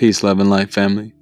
Peace, 0.00 0.22
love, 0.22 0.40
and 0.40 0.48
light, 0.48 0.72
family. 0.72 1.12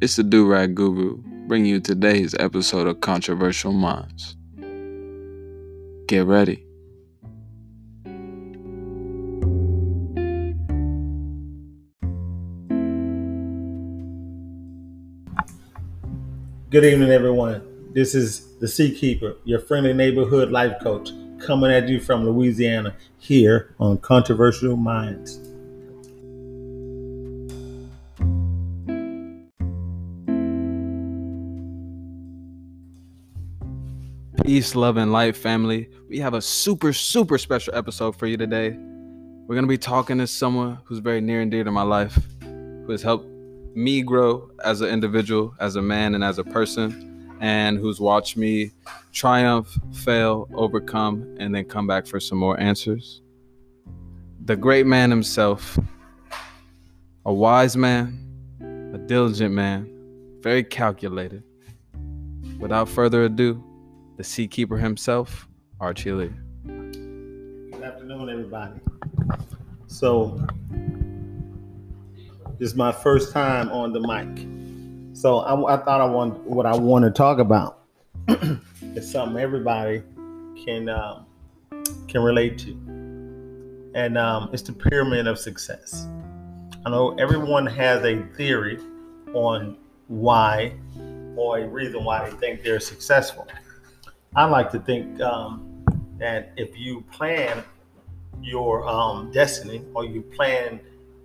It's 0.00 0.16
the 0.16 0.22
Do 0.22 0.46
Rag 0.46 0.74
Guru 0.74 1.18
bringing 1.46 1.66
you 1.66 1.78
today's 1.78 2.34
episode 2.38 2.86
of 2.86 3.02
Controversial 3.02 3.70
Minds. 3.70 4.34
Get 6.06 6.24
ready. 6.24 6.64
Good 16.70 16.86
evening, 16.86 17.10
everyone. 17.10 17.92
This 17.92 18.14
is 18.14 18.56
the 18.56 18.68
Seakeeper, 18.68 19.36
your 19.44 19.58
friendly 19.58 19.92
neighborhood 19.92 20.50
life 20.50 20.80
coach, 20.82 21.10
coming 21.38 21.70
at 21.70 21.88
you 21.88 22.00
from 22.00 22.24
Louisiana 22.24 22.96
here 23.18 23.74
on 23.78 23.98
Controversial 23.98 24.78
Minds. 24.78 25.47
Peace, 34.48 34.74
love, 34.74 34.96
and 34.96 35.12
light, 35.12 35.36
family. 35.36 35.90
We 36.08 36.20
have 36.20 36.32
a 36.32 36.40
super, 36.40 36.94
super 36.94 37.36
special 37.36 37.74
episode 37.74 38.16
for 38.16 38.26
you 38.26 38.38
today. 38.38 38.70
We're 38.70 39.54
going 39.54 39.64
to 39.64 39.68
be 39.68 39.76
talking 39.76 40.16
to 40.16 40.26
someone 40.26 40.78
who's 40.84 41.00
very 41.00 41.20
near 41.20 41.42
and 41.42 41.50
dear 41.50 41.64
to 41.64 41.70
my 41.70 41.82
life, 41.82 42.18
who 42.40 42.90
has 42.90 43.02
helped 43.02 43.26
me 43.76 44.00
grow 44.00 44.50
as 44.64 44.80
an 44.80 44.88
individual, 44.88 45.54
as 45.60 45.76
a 45.76 45.82
man, 45.82 46.14
and 46.14 46.24
as 46.24 46.38
a 46.38 46.44
person, 46.44 47.36
and 47.42 47.76
who's 47.76 48.00
watched 48.00 48.38
me 48.38 48.70
triumph, 49.12 49.68
fail, 49.92 50.48
overcome, 50.54 51.36
and 51.38 51.54
then 51.54 51.66
come 51.66 51.86
back 51.86 52.06
for 52.06 52.18
some 52.18 52.38
more 52.38 52.58
answers. 52.58 53.20
The 54.46 54.56
great 54.56 54.86
man 54.86 55.10
himself, 55.10 55.78
a 57.26 57.32
wise 57.34 57.76
man, 57.76 58.18
a 58.94 58.96
diligent 58.96 59.54
man, 59.54 60.40
very 60.40 60.64
calculated. 60.64 61.42
Without 62.58 62.88
further 62.88 63.24
ado, 63.24 63.62
the 64.18 64.24
Seakeeper 64.24 64.76
himself, 64.76 65.48
Archie 65.80 66.10
Lee. 66.10 66.30
Good 66.66 67.84
afternoon, 67.84 68.28
everybody. 68.28 68.80
So, 69.86 70.44
this 72.58 72.70
is 72.70 72.74
my 72.74 72.90
first 72.90 73.32
time 73.32 73.70
on 73.70 73.92
the 73.92 74.00
mic. 74.00 74.44
So, 75.16 75.38
I, 75.38 75.74
I 75.74 75.76
thought 75.84 76.00
I 76.00 76.04
want 76.04 76.36
what 76.40 76.66
I 76.66 76.76
want 76.76 77.04
to 77.04 77.12
talk 77.12 77.38
about 77.38 77.84
is 78.96 79.08
something 79.08 79.40
everybody 79.40 80.02
can 80.64 80.88
um, 80.88 81.24
can 82.08 82.20
relate 82.20 82.58
to, 82.58 82.72
and 83.94 84.18
um, 84.18 84.50
it's 84.52 84.62
the 84.62 84.72
pyramid 84.72 85.28
of 85.28 85.38
success. 85.38 86.08
I 86.84 86.90
know 86.90 87.14
everyone 87.20 87.66
has 87.66 88.04
a 88.04 88.20
theory 88.36 88.80
on 89.32 89.76
why 90.08 90.74
or 91.36 91.60
a 91.60 91.68
reason 91.68 92.02
why 92.02 92.28
they 92.28 92.36
think 92.36 92.64
they're 92.64 92.80
successful. 92.80 93.46
I 94.38 94.44
like 94.44 94.70
to 94.70 94.78
think 94.78 95.20
um, 95.20 95.84
that 96.18 96.52
if 96.56 96.78
you 96.78 97.00
plan 97.10 97.64
your 98.40 98.88
um, 98.88 99.32
destiny 99.32 99.82
or 99.94 100.04
you 100.04 100.22
plan 100.22 100.78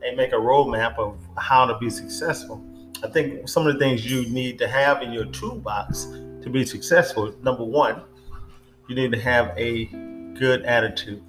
and 0.03 0.17
make 0.17 0.31
a 0.31 0.37
roadmap 0.37 0.97
of 0.97 1.19
how 1.37 1.67
to 1.67 1.77
be 1.77 1.91
successful, 1.91 2.65
I 3.03 3.09
think 3.09 3.47
some 3.47 3.67
of 3.67 3.73
the 3.73 3.79
things 3.79 4.03
you 4.09 4.27
need 4.29 4.57
to 4.57 4.67
have 4.67 5.03
in 5.03 5.13
your 5.13 5.25
toolbox 5.25 6.05
to 6.41 6.49
be 6.51 6.65
successful. 6.65 7.31
Number 7.43 7.63
one, 7.63 8.01
you 8.89 8.95
need 8.95 9.11
to 9.11 9.19
have 9.19 9.53
a 9.59 9.85
good 10.33 10.63
attitude. 10.63 11.21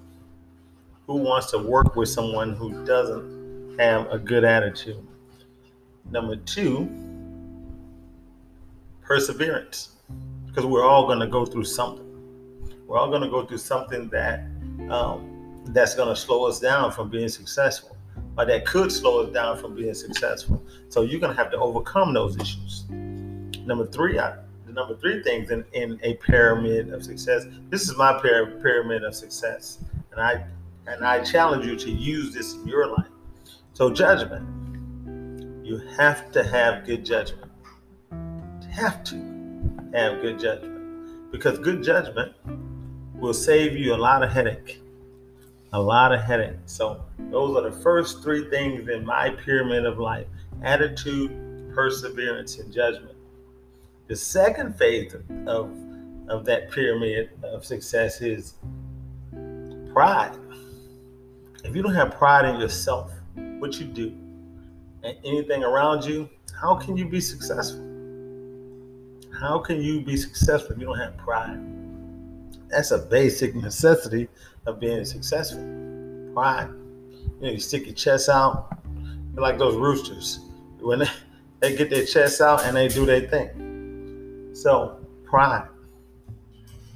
Who 1.05 1.17
wants 1.17 1.51
to 1.51 1.59
work 1.59 1.95
with 1.95 2.09
someone 2.09 2.55
who 2.55 2.83
doesn't 2.83 3.77
have 3.77 4.09
a 4.09 4.17
good 4.17 4.43
attitude? 4.43 5.05
Number 6.09 6.35
two, 6.35 6.89
perseverance 9.03 9.94
because 10.55 10.65
we're 10.65 10.85
all 10.85 11.05
going 11.05 11.19
to 11.19 11.27
go 11.27 11.45
through 11.45 11.65
something. 11.65 12.05
We're 12.87 12.97
all 12.97 13.09
going 13.09 13.23
to 13.23 13.29
go 13.29 13.45
through 13.45 13.57
something 13.57 14.07
that 14.09 14.39
um, 14.89 15.61
that's 15.65 15.95
going 15.95 16.07
to 16.07 16.15
slow 16.15 16.47
us 16.47 16.61
down 16.61 16.93
from 16.93 17.09
being 17.09 17.27
successful, 17.27 17.97
or 18.37 18.45
that 18.45 18.65
could 18.65 18.89
slow 18.89 19.25
us 19.25 19.33
down 19.33 19.57
from 19.57 19.75
being 19.75 19.93
successful. 19.93 20.63
So 20.87 21.01
you're 21.01 21.19
going 21.19 21.35
to 21.35 21.37
have 21.37 21.51
to 21.51 21.57
overcome 21.57 22.13
those 22.13 22.37
issues. 22.37 22.85
Number 22.89 23.85
three, 23.85 24.17
I, 24.17 24.37
the 24.65 24.71
number 24.71 24.95
three 24.95 25.21
things 25.23 25.51
in, 25.51 25.65
in 25.73 25.99
a 26.03 26.13
pyramid 26.15 26.93
of 26.93 27.03
success. 27.03 27.47
This 27.69 27.89
is 27.89 27.97
my 27.97 28.17
pyramid 28.21 29.03
of 29.03 29.13
success, 29.13 29.79
and 30.11 30.21
I 30.21 30.45
and 30.87 31.03
I 31.03 31.21
challenge 31.21 31.65
you 31.65 31.75
to 31.75 31.91
use 31.91 32.33
this 32.33 32.53
in 32.53 32.65
your 32.65 32.87
life. 32.87 33.07
So 33.73 33.89
judgment, 33.91 34.45
you 35.65 35.79
have 35.97 36.31
to 36.31 36.43
have 36.45 36.85
good 36.85 37.03
judgment. 37.03 37.51
You 38.61 38.69
have 38.69 39.03
to 39.05 39.34
have 39.95 40.21
good 40.21 40.39
judgment. 40.39 41.31
Because 41.31 41.57
good 41.59 41.83
judgment 41.83 42.33
will 43.15 43.33
save 43.33 43.75
you 43.75 43.93
a 43.93 43.97
lot 43.97 44.23
of 44.23 44.31
headache. 44.31 44.81
A 45.73 45.79
lot 45.79 46.13
of 46.13 46.21
headache. 46.21 46.57
So 46.65 47.03
those 47.31 47.55
are 47.57 47.69
the 47.69 47.75
first 47.81 48.23
three 48.23 48.49
things 48.49 48.87
in 48.89 49.05
my 49.05 49.29
pyramid 49.29 49.85
of 49.85 49.99
life 49.99 50.27
attitude, 50.63 51.73
perseverance, 51.73 52.59
and 52.59 52.73
judgment. 52.73 53.15
The 54.07 54.15
second 54.15 54.77
phase 54.77 55.13
of, 55.47 55.71
of 56.29 56.45
that 56.45 56.71
pyramid 56.71 57.31
of 57.43 57.65
success 57.65 58.21
is 58.21 58.53
pride. 59.91 60.37
If 61.63 61.75
you 61.75 61.81
don't 61.81 61.95
have 61.95 62.11
pride 62.11 62.45
in 62.45 62.59
yourself, 62.59 63.11
what 63.59 63.79
you 63.79 63.85
do, 63.85 64.15
and 65.03 65.17
anything 65.25 65.63
around 65.63 66.05
you, 66.05 66.29
how 66.59 66.75
can 66.75 66.95
you 66.95 67.07
be 67.07 67.19
successful? 67.19 67.84
How 69.39 69.59
can 69.59 69.81
you 69.81 70.01
be 70.01 70.15
successful 70.15 70.73
if 70.73 70.79
you 70.79 70.85
don't 70.85 70.97
have 70.97 71.17
pride? 71.17 71.59
That's 72.69 72.91
a 72.91 72.99
basic 72.99 73.53
necessity 73.53 74.29
of 74.65 74.79
being 74.79 75.03
successful. 75.03 75.59
Pride. 76.33 76.69
You 76.69 77.41
know, 77.41 77.49
you 77.51 77.59
stick 77.59 77.85
your 77.85 77.95
chest 77.95 78.29
out. 78.29 78.77
Like 79.35 79.57
those 79.57 79.75
roosters. 79.75 80.39
When 80.79 80.99
they, 80.99 81.09
they 81.59 81.75
get 81.75 81.89
their 81.89 82.05
chest 82.05 82.39
out 82.39 82.63
and 82.63 82.77
they 82.77 82.87
do 82.87 83.05
their 83.05 83.21
thing. 83.21 84.51
So 84.53 84.99
pride. 85.25 85.67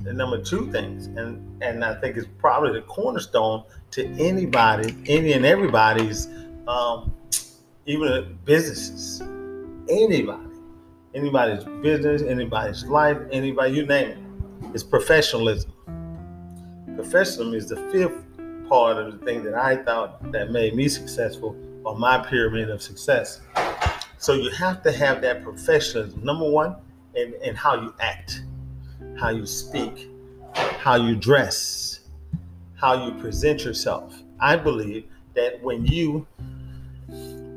The 0.01 0.13
number 0.13 0.41
two 0.41 0.71
things, 0.71 1.07
and 1.07 1.61
and 1.61 1.83
I 1.83 1.99
think 1.99 2.15
it's 2.15 2.27
probably 2.37 2.71
the 2.71 2.85
cornerstone 2.85 3.65
to 3.91 4.05
anybody, 4.17 4.95
any 5.07 5.33
and 5.33 5.45
everybody's, 5.45 6.29
um, 6.69 7.13
even 7.85 8.39
businesses, 8.45 9.19
anybody 9.89 10.48
anybody's 11.13 11.63
business, 11.81 12.21
anybody's 12.21 12.85
life, 12.85 13.17
anybody, 13.31 13.73
you 13.73 13.85
name 13.85 14.09
it. 14.09 14.17
It's 14.73 14.83
professionalism. 14.83 15.73
Professionalism 16.95 17.53
is 17.53 17.67
the 17.67 17.77
fifth 17.91 18.23
part 18.67 18.97
of 18.97 19.19
the 19.19 19.25
thing 19.25 19.43
that 19.43 19.55
I 19.55 19.77
thought 19.77 20.31
that 20.31 20.51
made 20.51 20.75
me 20.75 20.87
successful 20.87 21.55
on 21.85 21.99
my 21.99 22.19
pyramid 22.19 22.69
of 22.69 22.81
success. 22.81 23.41
So 24.17 24.33
you 24.33 24.49
have 24.51 24.83
to 24.83 24.91
have 24.91 25.21
that 25.21 25.43
professionalism. 25.43 26.23
Number 26.23 26.49
one, 26.49 26.75
and, 27.15 27.33
in 27.35 27.55
how 27.55 27.81
you 27.81 27.93
act, 27.99 28.43
how 29.17 29.29
you 29.29 29.45
speak, 29.45 30.09
how 30.53 30.95
you 30.95 31.15
dress, 31.15 32.01
how 32.75 33.05
you 33.05 33.19
present 33.19 33.63
yourself. 33.63 34.21
I 34.39 34.55
believe 34.55 35.05
that 35.35 35.61
when 35.63 35.85
you 35.85 36.27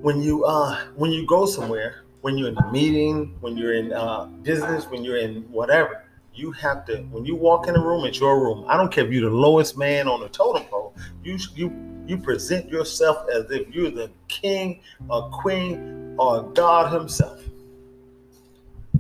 when 0.00 0.20
you 0.20 0.44
uh 0.44 0.80
when 0.96 1.12
you 1.12 1.26
go 1.26 1.46
somewhere 1.46 2.02
when 2.22 2.38
you're 2.38 2.48
in 2.48 2.56
a 2.56 2.72
meeting, 2.72 3.36
when 3.40 3.56
you're 3.56 3.74
in 3.74 3.92
uh, 3.92 4.24
business, 4.42 4.86
when 4.86 5.04
you're 5.04 5.18
in 5.18 5.42
whatever, 5.50 6.04
you 6.34 6.52
have 6.52 6.86
to. 6.86 6.98
When 7.10 7.24
you 7.24 7.36
walk 7.36 7.69
in 7.69 7.76
a 7.76 7.80
room, 7.80 8.04
it's 8.06 8.19
your 8.19 8.40
room. 8.40 8.64
I 8.69 8.76
don't 8.76 8.90
care 8.90 9.04
if 9.04 9.12
you're 9.12 9.28
the 9.28 9.36
lowest 9.36 9.76
man 9.76 10.08
on 10.08 10.20
the 10.20 10.28
totem 10.28 10.64
pole. 10.64 10.94
You 11.22 11.36
you 11.54 11.72
you 12.06 12.16
present 12.16 12.69
yourself 12.69 13.26
as 13.32 13.50
if 13.50 13.69
you're 13.74 13.90
the 13.90 14.10
king 14.28 14.80
or 15.08 15.28
queen 15.30 16.14
or 16.19 16.44
God 16.52 16.92
Himself. 16.92 17.40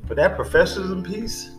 But 0.06 0.16
that 0.16 0.36
professionalism 0.36 1.04
piece, 1.04 1.52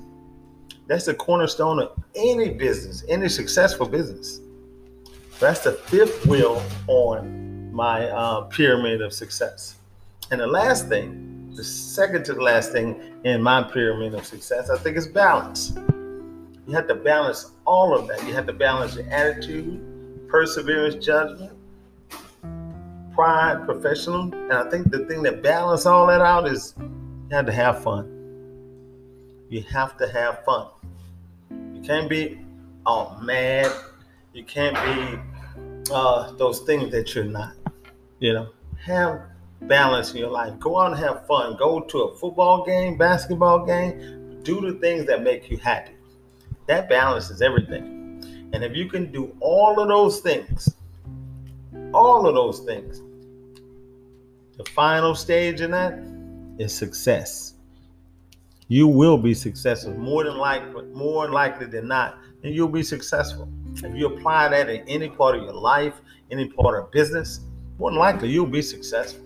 that's 0.87 1.05
the 1.05 1.13
cornerstone 1.13 1.79
of 1.79 1.91
any 2.13 2.49
business, 2.51 3.03
any 3.07 3.29
successful 3.29 3.87
business. 3.87 4.41
That's 5.39 5.61
the 5.61 5.71
fifth 5.71 6.25
wheel 6.25 6.61
on 6.87 7.73
my 7.73 8.07
uh, 8.09 8.41
pyramid 8.41 9.01
of 9.01 9.13
success. 9.13 9.77
And 10.29 10.39
the 10.39 10.47
last 10.47 10.87
thing 10.87 11.32
the 11.55 11.63
second 11.63 12.25
to 12.25 12.33
the 12.33 12.41
last 12.41 12.71
thing 12.71 12.99
in 13.23 13.41
my 13.41 13.63
pyramid 13.63 14.13
of 14.13 14.25
success, 14.25 14.69
I 14.69 14.77
think 14.77 14.97
is 14.97 15.07
balance. 15.07 15.73
You 16.65 16.73
have 16.73 16.87
to 16.87 16.95
balance 16.95 17.51
all 17.65 17.97
of 17.97 18.07
that. 18.07 18.25
You 18.25 18.33
have 18.33 18.47
to 18.47 18.53
balance 18.53 18.95
your 18.95 19.07
attitude, 19.09 20.27
perseverance, 20.27 21.03
judgment, 21.03 21.53
pride, 23.13 23.65
professional. 23.65 24.33
And 24.33 24.53
I 24.53 24.69
think 24.69 24.89
the 24.89 25.05
thing 25.05 25.21
that 25.23 25.43
balance 25.43 25.85
all 25.85 26.07
that 26.07 26.21
out 26.21 26.47
is 26.47 26.73
you 26.79 27.29
have 27.31 27.45
to 27.45 27.51
have 27.51 27.83
fun. 27.83 28.09
You 29.49 29.61
have 29.63 29.97
to 29.97 30.07
have 30.07 30.43
fun. 30.45 30.67
You 31.51 31.81
can't 31.81 32.09
be 32.09 32.39
all 32.85 33.19
mad. 33.21 33.71
You 34.33 34.43
can't 34.43 34.75
be 34.75 35.91
uh, 35.93 36.31
those 36.33 36.61
things 36.61 36.91
that 36.91 37.13
you're 37.13 37.25
not. 37.25 37.53
You 38.19 38.33
know, 38.33 38.49
have 38.83 39.21
balance 39.67 40.11
in 40.11 40.17
your 40.17 40.29
life. 40.29 40.59
Go 40.59 40.79
out 40.79 40.91
and 40.91 40.99
have 40.99 41.25
fun. 41.27 41.55
Go 41.57 41.81
to 41.81 41.97
a 41.99 42.15
football 42.15 42.65
game, 42.65 42.97
basketball 42.97 43.65
game. 43.65 44.41
Do 44.43 44.61
the 44.61 44.77
things 44.79 45.05
that 45.07 45.23
make 45.23 45.49
you 45.49 45.57
happy. 45.57 45.93
That 46.67 46.89
balance 46.89 47.29
is 47.29 47.41
everything. 47.41 48.49
And 48.53 48.63
if 48.63 48.75
you 48.75 48.89
can 48.89 49.11
do 49.11 49.35
all 49.39 49.79
of 49.79 49.87
those 49.87 50.19
things, 50.19 50.69
all 51.93 52.27
of 52.27 52.35
those 52.35 52.59
things, 52.59 53.01
the 54.57 54.65
final 54.71 55.15
stage 55.15 55.61
in 55.61 55.71
that 55.71 55.99
is 56.59 56.73
success. 56.73 57.55
You 58.67 58.87
will 58.87 59.17
be 59.17 59.33
successful 59.33 59.93
more 59.93 60.23
than 60.23 60.37
likely, 60.37 60.83
more 60.93 61.29
likely 61.29 61.65
than 61.65 61.87
not, 61.87 62.17
and 62.43 62.53
you'll 62.53 62.67
be 62.67 62.83
successful. 62.83 63.49
If 63.75 63.95
you 63.95 64.07
apply 64.07 64.49
that 64.49 64.69
in 64.69 64.87
any 64.87 65.09
part 65.09 65.35
of 65.35 65.43
your 65.43 65.53
life, 65.53 65.95
any 66.31 66.47
part 66.47 66.79
of 66.79 66.91
business, 66.91 67.41
more 67.79 67.89
than 67.91 67.99
likely 67.99 68.29
you'll 68.29 68.45
be 68.45 68.61
successful. 68.61 69.25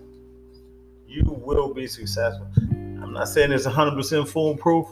You 1.08 1.24
will 1.24 1.72
be 1.72 1.86
successful. 1.86 2.46
I'm 2.70 3.14
not 3.14 3.28
saying 3.28 3.50
it's 3.50 3.66
100% 3.66 4.28
foolproof, 4.28 4.88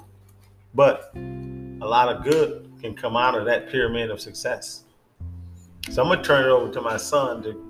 but 0.75 1.11
a 1.15 1.87
lot 1.87 2.09
of 2.09 2.25
good 2.25 2.73
can 2.81 2.95
come 2.95 3.19
out 3.19 3.37
of 3.37 3.45
that 3.45 3.69
pyramid 3.69 4.11
of 4.11 4.19
success. 4.19 4.85
So 5.91 6.03
I'm 6.03 6.09
gonna 6.09 6.23
turn 6.23 6.47
it 6.47 6.49
over 6.49 6.73
to 6.73 6.81
my 6.81 6.97
son, 6.97 7.43
the, 7.43 7.61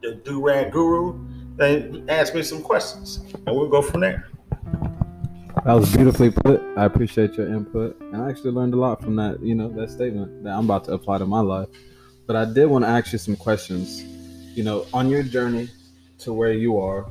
the 0.00 0.14
do 0.14 0.40
rag 0.40 0.72
guru, 0.72 1.12
and 1.58 2.10
ask 2.10 2.34
me 2.34 2.42
some 2.42 2.62
questions, 2.62 3.18
and 3.46 3.54
we'll 3.54 3.68
go 3.68 3.82
from 3.82 4.00
there. 4.00 4.30
That 5.66 5.74
was 5.74 5.94
beautifully 5.94 6.30
put. 6.30 6.62
I 6.78 6.86
appreciate 6.86 7.34
your 7.34 7.48
input, 7.48 8.00
and 8.00 8.16
I 8.16 8.30
actually 8.30 8.52
learned 8.52 8.72
a 8.72 8.78
lot 8.78 9.02
from 9.02 9.14
that. 9.16 9.42
You 9.42 9.54
know, 9.54 9.68
that 9.74 9.90
statement 9.90 10.42
that 10.44 10.54
I'm 10.54 10.64
about 10.64 10.84
to 10.84 10.92
apply 10.92 11.18
to 11.18 11.26
my 11.26 11.40
life. 11.40 11.68
But 12.26 12.36
I 12.36 12.46
did 12.46 12.64
want 12.64 12.86
to 12.86 12.88
ask 12.88 13.12
you 13.12 13.18
some 13.18 13.36
questions. 13.36 14.02
You 14.56 14.64
know, 14.64 14.86
on 14.94 15.10
your 15.10 15.22
journey 15.22 15.68
to 16.20 16.32
where 16.32 16.52
you 16.52 16.78
are, 16.78 17.06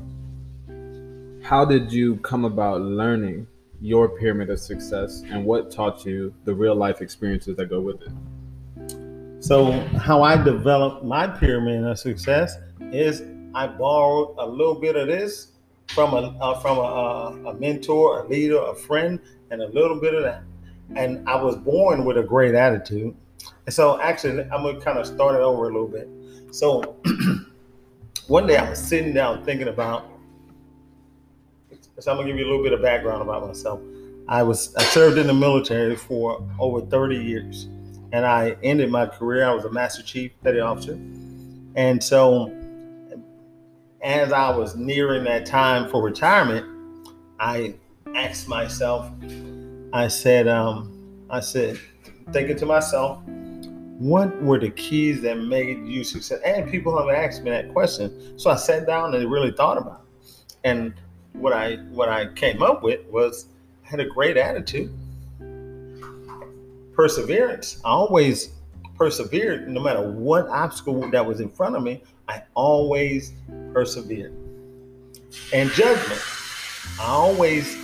how 1.43 1.65
did 1.65 1.91
you 1.91 2.15
come 2.17 2.45
about 2.45 2.81
learning 2.81 3.45
your 3.81 4.07
pyramid 4.17 4.49
of 4.49 4.59
success, 4.59 5.23
and 5.29 5.43
what 5.43 5.69
taught 5.69 6.05
you 6.05 6.33
the 6.45 6.55
real 6.55 6.73
life 6.73 7.01
experiences 7.01 7.57
that 7.57 7.65
go 7.65 7.81
with 7.81 8.01
it? 8.01 9.43
So, 9.43 9.71
how 9.97 10.23
I 10.23 10.41
developed 10.41 11.03
my 11.03 11.27
pyramid 11.27 11.83
of 11.83 11.99
success 11.99 12.55
is 12.93 13.23
I 13.53 13.67
borrowed 13.67 14.35
a 14.37 14.47
little 14.47 14.75
bit 14.75 14.95
of 14.95 15.07
this 15.07 15.51
from 15.89 16.13
a 16.13 16.33
uh, 16.39 16.59
from 16.61 16.77
a, 16.77 17.49
a, 17.49 17.53
mentor, 17.55 18.21
a 18.21 18.27
leader, 18.29 18.59
a 18.59 18.73
friend, 18.73 19.19
and 19.51 19.61
a 19.61 19.67
little 19.67 19.99
bit 19.99 20.13
of 20.13 20.23
that. 20.23 20.43
And 20.95 21.27
I 21.27 21.35
was 21.35 21.57
born 21.57 22.05
with 22.05 22.17
a 22.17 22.23
great 22.23 22.55
attitude. 22.55 23.13
And 23.65 23.75
so, 23.75 23.99
actually, 23.99 24.43
I'm 24.43 24.63
gonna 24.63 24.79
kind 24.79 24.97
of 24.97 25.05
start 25.05 25.35
it 25.35 25.41
over 25.41 25.63
a 25.63 25.73
little 25.73 25.89
bit. 25.89 26.07
So, 26.51 26.95
one 28.27 28.47
day 28.47 28.55
I 28.55 28.69
was 28.69 28.79
sitting 28.79 29.13
down 29.13 29.43
thinking 29.43 29.67
about. 29.67 30.12
So 31.99 32.11
I'm 32.11 32.17
gonna 32.17 32.27
give 32.27 32.37
you 32.37 32.45
a 32.45 32.49
little 32.49 32.63
bit 32.63 32.73
of 32.73 32.81
background 32.81 33.21
about 33.21 33.45
myself. 33.47 33.79
I 34.27 34.41
was 34.41 34.75
I 34.75 34.83
served 34.83 35.17
in 35.17 35.27
the 35.27 35.33
military 35.33 35.95
for 35.95 36.43
over 36.59 36.81
30 36.81 37.17
years, 37.17 37.65
and 38.11 38.25
I 38.25 38.57
ended 38.63 38.89
my 38.89 39.05
career. 39.05 39.45
I 39.45 39.53
was 39.53 39.65
a 39.65 39.71
Master 39.71 40.01
Chief 40.01 40.31
Petty 40.43 40.59
Officer, 40.59 40.93
and 41.75 42.03
so 42.03 42.51
as 44.01 44.33
I 44.33 44.55
was 44.55 44.75
nearing 44.75 45.23
that 45.25 45.45
time 45.45 45.89
for 45.89 46.01
retirement, 46.01 46.65
I 47.39 47.75
asked 48.15 48.47
myself, 48.47 49.09
I 49.93 50.07
said, 50.07 50.47
um, 50.47 51.25
I 51.29 51.39
said, 51.39 51.79
thinking 52.31 52.57
to 52.57 52.65
myself, 52.65 53.19
what 53.99 54.41
were 54.41 54.59
the 54.59 54.71
keys 54.71 55.21
that 55.21 55.37
made 55.37 55.85
you 55.85 56.03
success? 56.03 56.41
And 56.43 56.69
people 56.69 56.97
have 56.97 57.15
asked 57.15 57.43
me 57.43 57.51
that 57.51 57.71
question. 57.71 58.37
So 58.37 58.49
I 58.49 58.55
sat 58.55 58.85
down 58.85 59.15
and 59.15 59.31
really 59.31 59.51
thought 59.51 59.77
about 59.77 60.01
it. 60.01 60.55
And 60.65 60.93
what 61.33 61.53
I 61.53 61.75
what 61.91 62.09
I 62.09 62.27
came 62.27 62.61
up 62.61 62.83
with 62.83 63.05
was 63.07 63.47
I 63.85 63.89
had 63.89 63.99
a 63.99 64.05
great 64.05 64.37
attitude. 64.37 64.93
Perseverance. 66.93 67.81
I 67.83 67.89
always 67.89 68.53
persevered 68.95 69.67
no 69.67 69.81
matter 69.81 70.11
what 70.11 70.47
obstacle 70.47 71.09
that 71.09 71.25
was 71.25 71.39
in 71.39 71.49
front 71.49 71.75
of 71.75 71.83
me. 71.83 72.03
I 72.29 72.43
always 72.53 73.33
persevered. 73.73 74.33
And 75.51 75.69
judgment. 75.71 76.21
I 76.99 77.07
always 77.07 77.75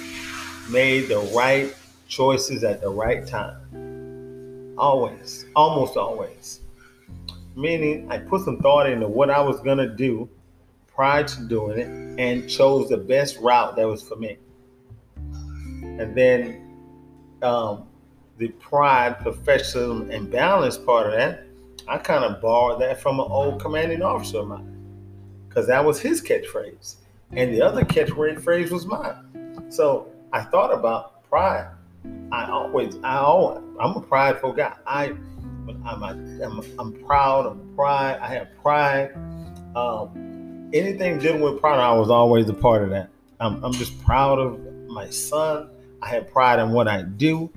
made 0.70 1.08
the 1.08 1.20
right 1.36 1.76
choices 2.08 2.64
at 2.64 2.82
the 2.82 2.90
right 2.90 3.26
time. 3.26 4.76
Always, 4.78 5.46
almost 5.56 5.98
always. 5.98 6.62
Meaning, 7.56 8.10
I 8.12 8.20
put 8.20 8.46
some 8.46 8.60
thought 8.60 8.90
into 8.90 9.08
what 9.08 9.30
I 9.30 9.42
was 9.42 9.60
to 9.80 9.90
do 9.90 10.30
prior 11.00 11.24
to 11.24 11.44
doing 11.44 11.80
it 11.80 11.88
and 12.20 12.50
chose 12.50 12.90
the 12.90 12.98
best 12.98 13.38
route 13.38 13.74
that 13.78 13.88
was 13.88 14.04
for 14.04 14.18
me. 14.18 14.38
And 15.82 16.14
then 16.14 16.76
um, 17.42 17.88
the 18.38 18.50
pride, 18.50 19.18
professionalism, 19.20 20.12
and 20.12 20.30
balance 20.30 20.78
part 20.78 21.08
of 21.08 21.14
that, 21.14 21.46
I 21.88 22.00
kind 22.00 22.26
of 22.26 22.42
borrowed 22.42 22.82
that 22.82 23.00
from 23.00 23.22
an 23.22 23.28
old 23.30 23.62
commanding 23.62 24.02
officer 24.02 24.40
of 24.40 24.50
mine 24.50 24.76
because 25.48 25.68
that 25.68 25.86
was 25.86 26.02
his 26.02 26.22
catchphrase. 26.22 26.96
And 27.32 27.54
the 27.54 27.62
other 27.62 27.86
catchphrase 27.86 28.70
was 28.70 28.86
mine. 28.86 29.70
So 29.70 30.12
I 30.34 30.42
thought 30.42 30.74
about 30.74 31.24
pride. 31.30 31.72
I 32.34 32.50
always, 32.52 32.98
I 33.06 33.20
always, 33.20 33.64
I'm 33.80 33.96
a 33.96 34.02
prideful 34.02 34.52
guy. 34.52 34.76
I, 34.86 35.14
I'm, 35.86 36.04
a, 36.04 36.44
I'm, 36.44 36.62
I'm 36.78 36.92
proud. 37.06 37.46
I'm 37.46 37.74
pride. 37.74 38.20
I 38.22 38.28
have 38.34 38.50
pride. 38.62 39.16
Um, 39.78 40.29
anything 40.74 41.20
dealing 41.20 41.42
with 41.42 41.60
pride, 41.60 41.80
I 41.80 41.94
was 41.94 42.10
always 42.10 42.50
a 42.50 42.54
part 42.54 42.84
of 42.84 42.90
that. 42.92 43.10
I'm, 43.40 43.64
I'm 43.64 43.74
just 43.74 44.02
proud 44.04 44.40
of 44.40 44.60
my 44.88 45.10
son. 45.10 45.70
I 46.02 46.10
have 46.10 46.32
pride 46.32 46.60
in 46.60 46.72
what 46.72 46.88
I 46.88 47.04
do. 47.04 47.50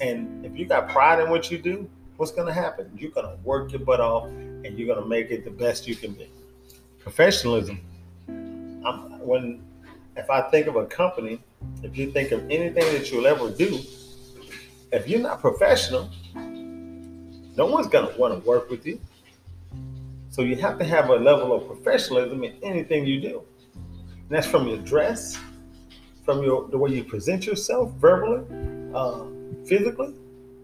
And 0.00 0.44
if 0.44 0.56
you 0.56 0.66
got 0.66 0.88
pride 0.88 1.20
in 1.20 1.30
what 1.30 1.50
you 1.50 1.58
do, 1.58 1.88
what's 2.16 2.32
going 2.32 2.46
to 2.46 2.52
happen? 2.52 2.90
You're 2.96 3.10
going 3.10 3.26
to 3.26 3.36
work 3.44 3.72
your 3.72 3.80
butt 3.80 4.00
off 4.00 4.26
and 4.26 4.78
you're 4.78 4.86
going 4.86 5.02
to 5.02 5.08
make 5.08 5.30
it 5.30 5.44
the 5.44 5.50
best 5.50 5.86
you 5.86 5.96
can 5.96 6.12
be 6.12 6.28
professionalism. 7.04 7.78
I'm, 8.28 9.20
when 9.20 9.62
if 10.16 10.30
I 10.30 10.40
think 10.50 10.66
of 10.66 10.76
a 10.76 10.86
company, 10.86 11.40
if 11.82 11.96
you 11.96 12.10
think 12.10 12.32
of 12.32 12.40
anything 12.50 12.92
that 12.94 13.10
you'll 13.10 13.26
ever 13.26 13.50
do, 13.50 13.80
if 14.90 15.06
you're 15.06 15.20
not 15.20 15.40
professional, 15.40 16.08
no 16.34 17.66
one's 17.66 17.88
gonna 17.88 18.16
want 18.16 18.34
to 18.34 18.48
work 18.48 18.70
with 18.70 18.86
you. 18.86 18.98
So 20.34 20.42
you 20.42 20.56
have 20.56 20.80
to 20.80 20.84
have 20.84 21.10
a 21.10 21.14
level 21.14 21.52
of 21.52 21.68
professionalism 21.68 22.42
in 22.42 22.56
anything 22.60 23.06
you 23.06 23.20
do. 23.20 23.42
And 23.76 24.28
that's 24.28 24.48
from 24.48 24.66
your 24.66 24.78
dress, 24.78 25.38
from 26.24 26.42
your 26.42 26.66
the 26.66 26.76
way 26.76 26.90
you 26.90 27.04
present 27.04 27.46
yourself 27.46 27.92
verbally, 28.00 28.42
uh, 28.92 29.26
physically, 29.64 30.12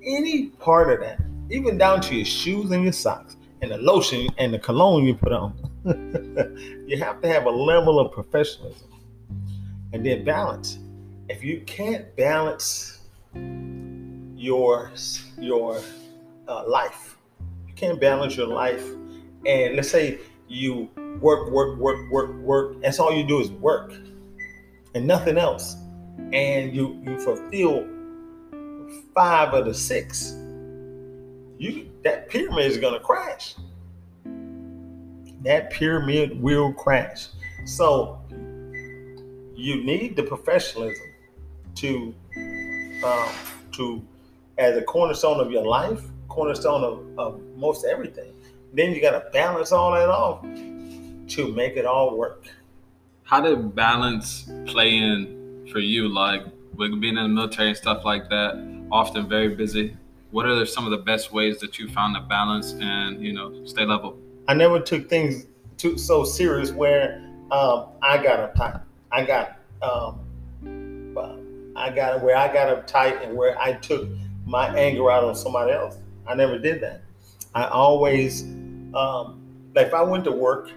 any 0.03 0.49
part 0.59 0.93
of 0.93 0.99
that, 0.99 1.21
even 1.51 1.79
down 1.79 2.01
to 2.01 2.17
your 2.17 2.25
shoes 2.25 2.73
and 2.73 2.83
your 2.83 2.93
socks 2.93 3.37
and 3.63 3.71
the 3.71 3.79
lotion 3.79 4.27
and 4.39 4.53
the 4.53 4.59
cologne 4.59 5.05
you 5.05 5.15
put 5.15 5.31
on. 5.31 5.55
you 6.89 6.99
have 6.99 7.23
to 7.23 7.29
have 7.29 7.47
a 7.47 7.51
level 7.51 8.01
of 8.01 8.11
professionalism 8.11 8.89
and 9.93 10.05
then 10.05 10.25
balance. 10.25 10.81
If 11.29 11.45
you 11.45 11.61
can't 11.61 12.17
balance 12.17 13.03
your 14.35 14.91
your 15.39 15.81
uh, 16.49 16.67
life, 16.67 17.17
you 17.69 17.75
can't 17.75 18.01
balance 18.01 18.37
your 18.37 18.49
life, 18.49 18.85
and 19.47 19.77
let's 19.77 19.91
say 19.91 20.19
you 20.49 20.91
work, 21.21 21.51
work, 21.51 21.79
work, 21.79 22.11
work, 22.11 22.35
work. 22.41 22.81
That's 22.83 22.99
all 22.99 23.13
you 23.13 23.25
do 23.25 23.41
is 23.41 23.51
work 23.51 23.93
and 24.95 25.07
nothing 25.07 25.39
else, 25.39 25.77
and 26.33 26.75
you 26.75 27.01
you 27.05 27.19
fulfill 27.21 27.87
five 29.15 29.55
of 29.55 29.67
the 29.67 29.75
six. 29.75 30.33
You 31.59 31.91
that 32.05 32.29
pyramid 32.29 32.67
is 32.67 32.79
gonna 32.79 33.01
crash 33.01 33.55
that 35.43 35.71
pyramid 35.71 36.41
will 36.41 36.73
crash. 36.73 37.29
So 37.65 38.21
you 39.55 39.83
need 39.85 40.17
the 40.17 40.23
professionalism 40.23 41.07
to 41.77 42.15
um, 43.05 43.29
to 43.73 44.03
as 44.59 44.77
a 44.77 44.83
cornerstone 44.83 45.41
of 45.41 45.51
your 45.51 45.65
life, 45.65 46.03
cornerstone 46.29 46.85
of, 46.85 47.19
of 47.19 47.41
most 47.57 47.87
everything. 47.87 48.33
Then 48.73 48.93
you 48.93 49.01
got 49.01 49.13
to 49.13 49.31
balance 49.33 49.73
all 49.73 49.93
that 49.93 50.09
off 50.09 50.43
to 50.43 51.53
make 51.55 51.77
it 51.77 51.87
all 51.87 52.17
work. 52.17 52.45
How 53.25 53.41
did 53.41 53.75
balance 53.75 54.51
play 54.67 54.97
in 54.97 55.69
for 55.73 55.79
you? 55.79 56.09
Like 56.09 56.43
with 56.77 57.01
being 57.01 57.17
in 57.17 57.23
the 57.23 57.29
military 57.29 57.69
and 57.69 57.77
stuff 57.77 58.05
like 58.05 58.29
that, 58.29 58.85
often 58.91 59.29
very 59.29 59.55
busy. 59.55 59.97
What 60.31 60.47
are 60.47 60.65
some 60.67 60.85
of 60.85 60.93
the 60.93 60.99
best 60.99 61.33
ways 61.33 61.59
that 61.61 61.79
you 61.79 61.89
found 61.89 62.15
to 62.15 62.23
balance 62.23 62.73
and 62.81 63.23
you 63.25 63.33
know 63.33 63.65
stay 63.65 63.85
level? 63.85 64.19
I 64.49 64.55
never 64.55 64.81
took 64.81 65.09
things 65.09 65.47
too 65.77 65.99
so 65.99 66.25
serious 66.25 66.71
where 66.71 67.25
um, 67.51 67.87
I 68.03 68.23
got 68.23 68.55
uptight. 68.55 68.83
I 69.11 69.25
got 69.25 69.59
um, 69.83 70.21
I 71.77 71.91
got 71.91 72.23
where 72.23 72.37
I 72.37 72.53
got 72.53 72.87
uptight 72.87 73.25
and 73.25 73.37
where 73.37 73.59
I 73.59 73.73
took 73.75 74.09
my 74.45 74.69
anger 74.77 75.11
out 75.11 75.25
on 75.25 75.35
somebody 75.35 75.73
else. 75.73 75.97
I 76.27 76.35
never 76.35 76.59
did 76.59 76.83
that. 76.83 77.03
I 77.55 77.65
always 77.65 78.45
um, 78.95 79.41
if 79.77 79.95
I 79.95 80.03
went 80.03 80.25
to 80.25 80.33
work. 80.33 80.71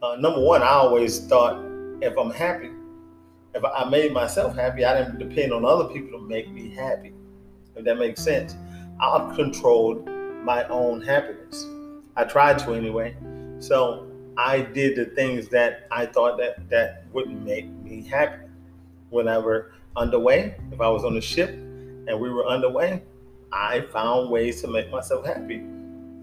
Uh, 0.00 0.14
number 0.16 0.40
one, 0.40 0.62
I 0.62 0.68
always 0.68 1.26
thought 1.26 1.60
if 2.00 2.16
I'm 2.16 2.30
happy, 2.30 2.70
if 3.54 3.64
I 3.64 3.88
made 3.88 4.12
myself 4.12 4.54
happy, 4.54 4.84
I 4.84 5.02
didn't 5.02 5.18
depend 5.18 5.52
on 5.52 5.64
other 5.64 5.92
people 5.92 6.18
to 6.18 6.24
make 6.24 6.50
me 6.50 6.70
happy. 6.74 7.12
If 7.74 7.84
that 7.84 7.98
makes 7.98 8.22
sense, 8.22 8.54
I've 9.00 9.34
controlled 9.34 10.06
my 10.44 10.66
own 10.68 11.00
happiness. 11.00 11.66
I 12.16 12.24
tried 12.24 12.58
to 12.60 12.74
anyway. 12.74 13.16
So 13.58 14.06
I 14.36 14.60
did 14.60 14.96
the 14.96 15.06
things 15.06 15.48
that 15.48 15.88
I 15.90 16.06
thought 16.06 16.38
that 16.38 16.68
that 16.70 17.04
would 17.12 17.30
make 17.44 17.68
me 17.68 18.02
happy. 18.02 18.44
Whenever 19.10 19.72
underway, 19.96 20.54
if 20.70 20.80
I 20.80 20.88
was 20.88 21.04
on 21.04 21.16
a 21.16 21.20
ship 21.20 21.50
and 21.50 22.20
we 22.20 22.30
were 22.30 22.46
underway, 22.46 23.02
I 23.52 23.80
found 23.92 24.30
ways 24.30 24.60
to 24.62 24.68
make 24.68 24.90
myself 24.90 25.26
happy. 25.26 25.64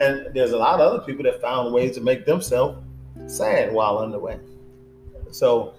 And 0.01 0.27
there's 0.33 0.51
a 0.51 0.57
lot 0.57 0.81
of 0.81 0.93
other 0.93 1.03
people 1.05 1.23
that 1.23 1.41
found 1.41 1.73
ways 1.73 1.95
to 1.95 2.01
make 2.01 2.25
themselves 2.25 2.79
sad 3.27 3.71
while 3.71 3.97
underway. 3.99 4.39
So 5.31 5.73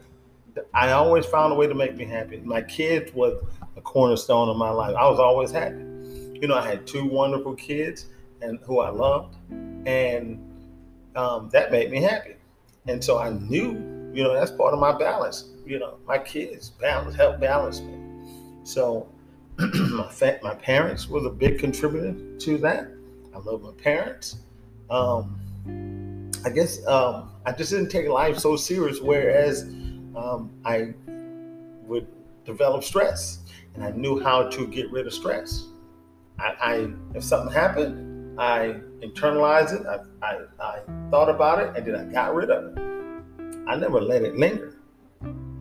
I 0.73 0.93
always 0.93 1.27
found 1.27 1.53
a 1.53 1.57
way 1.57 1.67
to 1.67 1.75
make 1.75 1.97
me 1.97 2.05
happy. 2.05 2.41
My 2.45 2.63
kids 2.63 3.13
was 3.15 3.43
a 3.77 3.81
cornerstone 3.81 4.49
of 4.49 4.57
my 4.57 4.71
life. 4.71 4.95
I 4.97 5.09
was 5.09 5.19
always 5.19 5.51
happy. 5.51 5.85
You 6.41 6.49
know, 6.49 6.55
I 6.55 6.67
had 6.67 6.87
two 6.87 7.05
wonderful 7.05 7.55
kids 7.55 8.07
and 8.43 8.59
who 8.61 8.81
I 8.81 8.91
loved, 8.91 9.37
and 9.87 10.39
um, 11.15 11.49
that 11.53 11.73
made 11.73 11.91
me 11.91 12.03
happy. 12.03 12.37
And 12.87 13.03
so 13.03 13.19
I 13.19 13.31
knew, 13.31 13.73
you 14.15 14.23
know, 14.23 14.35
that's 14.35 14.51
part 14.51 14.75
of 14.75 14.81
my 14.81 14.97
balance. 14.97 15.49
You 15.65 15.79
know, 15.79 15.97
my 16.07 16.19
kids 16.19 16.71
balance 16.71 17.17
help 17.17 17.41
balance 17.41 17.81
me. 17.81 17.99
So 18.65 19.09
my 19.59 20.09
fa- 20.11 20.39
my 20.43 20.55
parents 20.55 21.09
was 21.09 21.25
a 21.25 21.31
big 21.31 21.59
contributor 21.59 22.15
to 22.39 22.59
that. 22.59 22.89
I 23.37 23.39
love 23.41 23.63
my 23.63 23.73
parents. 23.73 24.37
Um, 24.89 26.31
I 26.47 26.49
guess 26.49 26.85
um, 26.87 27.33
I 27.45 27.53
just 27.53 27.71
didn't 27.71 27.91
take 27.91 28.09
life 28.09 28.39
so 28.39 28.57
serious, 28.57 29.01
whereas 29.01 29.65
um, 30.17 30.51
I 30.65 30.95
would 31.83 32.07
develop 32.47 32.83
stress, 32.83 33.41
and 33.75 33.85
I 33.85 33.91
knew 33.91 34.23
how 34.23 34.49
to 34.49 34.67
get 34.69 34.91
rid 34.91 35.07
of 35.07 35.13
stress. 35.13 35.67
I, 36.39 36.55
I 36.61 36.89
if 37.15 37.25
something 37.25 37.53
happened, 37.53 38.41
I 38.41 38.81
internalized 39.01 39.81
it. 39.81 39.87
I, 39.87 40.27
I, 40.27 40.39
I 40.59 40.81
thought 41.11 41.29
about 41.29 41.59
it, 41.59 41.77
and 41.77 41.87
then 41.87 41.95
I 41.95 42.11
got 42.11 42.35
rid 42.35 42.51
of 42.51 42.77
it. 42.77 42.83
I 43.69 43.77
never 43.77 44.01
let 44.01 44.23
it 44.23 44.37
linger. 44.37 44.79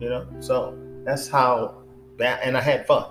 You 0.00 0.08
know, 0.08 0.26
so 0.40 0.78
that's 1.04 1.28
how 1.28 1.82
bad. 2.16 2.40
And 2.42 2.56
I 2.56 2.62
had 2.62 2.86
fun. 2.86 3.10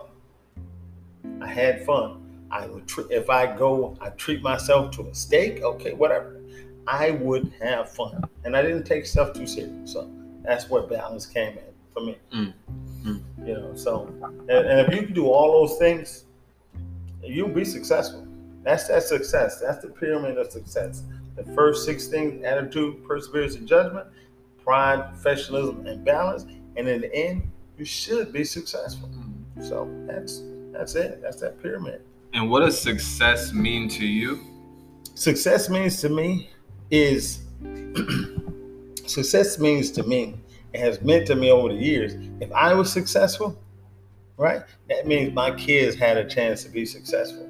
I 1.40 1.48
had 1.48 1.86
fun. 1.86 2.25
I 2.52 2.68
would 2.68 2.88
tr- 2.88 3.10
if 3.10 3.30
I 3.30 3.56
go, 3.56 3.98
I 4.00 4.10
treat 4.10 4.42
myself 4.42 4.92
to 4.98 5.08
a 5.08 5.16
steak. 5.16 5.62
Okay, 5.62 5.94
whatever. 5.94 6.42
I 6.88 7.12
would 7.12 7.52
have 7.62 7.92
fun, 7.92 8.24
and 8.44 8.56
I 8.56 8.62
didn't 8.62 8.84
take 8.84 9.06
stuff 9.06 9.34
too 9.34 9.48
serious. 9.48 9.92
So 9.94 10.10
that's 10.44 10.70
where 10.70 10.84
balance 10.84 11.26
came 11.26 11.58
in 11.58 11.74
for 11.92 12.02
me. 12.02 12.18
Mm. 12.34 12.54
Mm. 13.04 13.48
You 13.48 13.54
know, 13.54 13.76
so 13.76 14.08
and, 14.22 14.52
and 14.52 14.80
if 14.80 14.94
you 14.94 15.04
can 15.04 15.14
do 15.14 15.28
all 15.28 15.66
those 15.66 15.78
things, 15.80 16.26
you'll 17.24 17.50
be 17.50 17.66
successful. 17.66 18.28
That's 18.64 18.88
that 18.88 19.04
success. 19.04 19.60
That's 19.60 19.80
the 19.84 19.90
pyramid 19.90 20.38
of 20.38 20.52
success. 20.52 21.04
The 21.36 21.44
first 21.54 21.86
six 21.86 22.08
things: 22.08 22.44
attitude, 22.44 23.04
perseverance, 23.06 23.56
and 23.56 23.68
judgment, 23.68 24.08
pride, 24.64 25.10
professionalism, 25.10 25.86
and 25.88 26.06
balance. 26.06 26.46
And 26.78 26.88
in 26.88 27.02
the 27.02 27.16
end, 27.16 27.50
you 27.78 27.86
should 27.86 28.32
be 28.32 28.44
successful. 28.44 29.10
So 29.62 29.90
that's 30.06 30.44
that's 30.72 30.96
it. 30.96 31.22
That's 31.22 31.40
that 31.42 31.62
pyramid. 31.62 32.02
And 32.36 32.50
what 32.50 32.60
does 32.60 32.78
success 32.78 33.54
mean 33.54 33.88
to 33.88 34.06
you? 34.06 34.42
Success 35.14 35.70
means 35.70 36.02
to 36.02 36.10
me 36.10 36.50
is 36.92 37.46
success 39.08 39.58
means 39.58 39.90
to 39.92 40.04
me 40.04 40.36
and 40.74 40.84
has 40.84 41.02
meant 41.02 41.26
to 41.28 41.36
me 41.36 41.50
over 41.50 41.70
the 41.70 41.76
years. 41.76 42.16
If 42.42 42.52
I 42.52 42.74
was 42.74 42.92
successful, 42.92 43.58
right, 44.36 44.64
that 44.90 45.08
means 45.08 45.34
my 45.34 45.52
kids 45.52 45.96
had 45.96 46.18
a 46.18 46.28
chance 46.28 46.62
to 46.66 46.70
be 46.70 46.86
successful. 46.86 47.50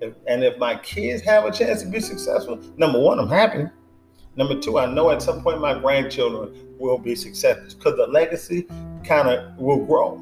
If, 0.00 0.14
and 0.26 0.42
if 0.42 0.56
my 0.56 0.76
kids 0.76 1.22
have 1.24 1.44
a 1.44 1.50
chance 1.50 1.82
to 1.82 1.88
be 1.88 2.00
successful, 2.00 2.58
number 2.78 2.98
one, 2.98 3.18
I'm 3.18 3.28
happy. 3.28 3.66
Number 4.34 4.58
two, 4.58 4.78
I 4.78 4.86
know 4.86 5.10
at 5.10 5.20
some 5.20 5.42
point 5.42 5.60
my 5.60 5.78
grandchildren 5.78 6.54
will 6.78 6.96
be 6.96 7.14
successful 7.14 7.66
because 7.76 7.98
the 7.98 8.06
legacy 8.06 8.66
kind 9.04 9.28
of 9.28 9.58
will 9.58 9.84
grow, 9.84 10.16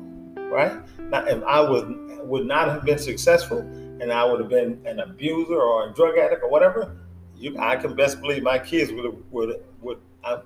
right? 0.50 0.82
Now, 1.10 1.24
if 1.26 1.44
I 1.44 1.60
was 1.60 1.84
would 2.24 2.46
not 2.46 2.68
have 2.68 2.84
been 2.84 2.98
successful 2.98 3.62
and 4.00 4.12
I 4.12 4.24
would 4.24 4.40
have 4.40 4.48
been 4.48 4.80
an 4.86 5.00
abuser 5.00 5.60
or 5.60 5.88
a 5.88 5.92
drug 5.92 6.18
addict 6.18 6.42
or 6.42 6.50
whatever, 6.50 6.96
you, 7.36 7.56
I 7.58 7.76
can 7.76 7.94
best 7.94 8.20
believe 8.20 8.42
my 8.42 8.58
kids 8.58 8.92
would 8.92 9.04
have, 9.04 9.16
would 9.30 9.62
would 9.80 9.98
I 10.24 10.38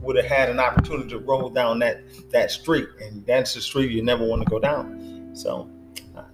would 0.00 0.16
have 0.16 0.26
had 0.26 0.50
an 0.50 0.60
opportunity 0.60 1.08
to 1.10 1.18
roll 1.18 1.48
down 1.48 1.78
that 1.80 2.02
that 2.30 2.50
street, 2.50 2.88
and 3.00 3.24
that's 3.26 3.54
the 3.54 3.60
street 3.60 3.90
you 3.90 4.02
never 4.02 4.24
want 4.24 4.42
to 4.42 4.50
go 4.50 4.58
down. 4.58 5.30
So, 5.34 5.68